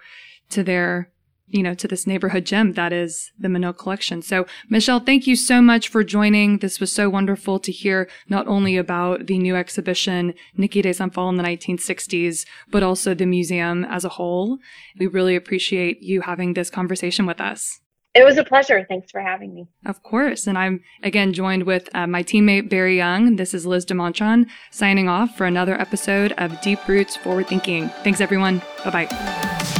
to 0.50 0.62
their 0.62 1.10
you 1.50 1.62
know, 1.62 1.74
to 1.74 1.88
this 1.88 2.06
neighborhood 2.06 2.44
gem 2.44 2.74
that 2.74 2.92
is 2.92 3.32
the 3.38 3.48
Menil 3.48 3.76
collection. 3.76 4.20
So, 4.22 4.46
Michelle, 4.68 5.00
thank 5.00 5.26
you 5.26 5.34
so 5.34 5.62
much 5.62 5.88
for 5.88 6.04
joining. 6.04 6.58
This 6.58 6.78
was 6.78 6.92
so 6.92 7.08
wonderful 7.08 7.58
to 7.60 7.72
hear 7.72 8.08
not 8.28 8.46
only 8.46 8.76
about 8.76 9.26
the 9.26 9.38
new 9.38 9.56
exhibition, 9.56 10.34
Niki 10.58 10.82
de 10.82 10.92
Saint 10.92 11.12
Phalle 11.12 11.30
in 11.30 11.36
the 11.36 11.42
1960s, 11.42 12.46
but 12.70 12.82
also 12.82 13.14
the 13.14 13.26
museum 13.26 13.84
as 13.84 14.04
a 14.04 14.10
whole. 14.10 14.58
We 14.98 15.06
really 15.06 15.36
appreciate 15.36 16.02
you 16.02 16.20
having 16.20 16.54
this 16.54 16.70
conversation 16.70 17.24
with 17.24 17.40
us. 17.40 17.80
It 18.18 18.24
was 18.24 18.36
a 18.36 18.42
pleasure. 18.42 18.84
Thanks 18.88 19.12
for 19.12 19.20
having 19.20 19.54
me. 19.54 19.68
Of 19.86 20.02
course. 20.02 20.48
And 20.48 20.58
I'm 20.58 20.82
again 21.04 21.32
joined 21.32 21.62
with 21.62 21.88
uh, 21.94 22.08
my 22.08 22.24
teammate 22.24 22.68
Barry 22.68 22.96
Young. 22.96 23.36
This 23.36 23.54
is 23.54 23.64
Liz 23.64 23.86
DeMontrond 23.86 24.46
signing 24.72 25.08
off 25.08 25.36
for 25.36 25.46
another 25.46 25.80
episode 25.80 26.32
of 26.32 26.60
Deep 26.60 26.80
Roots 26.88 27.16
Forward 27.16 27.46
Thinking. 27.46 27.90
Thanks, 28.02 28.20
everyone. 28.20 28.60
Bye 28.84 29.06
bye. 29.06 29.74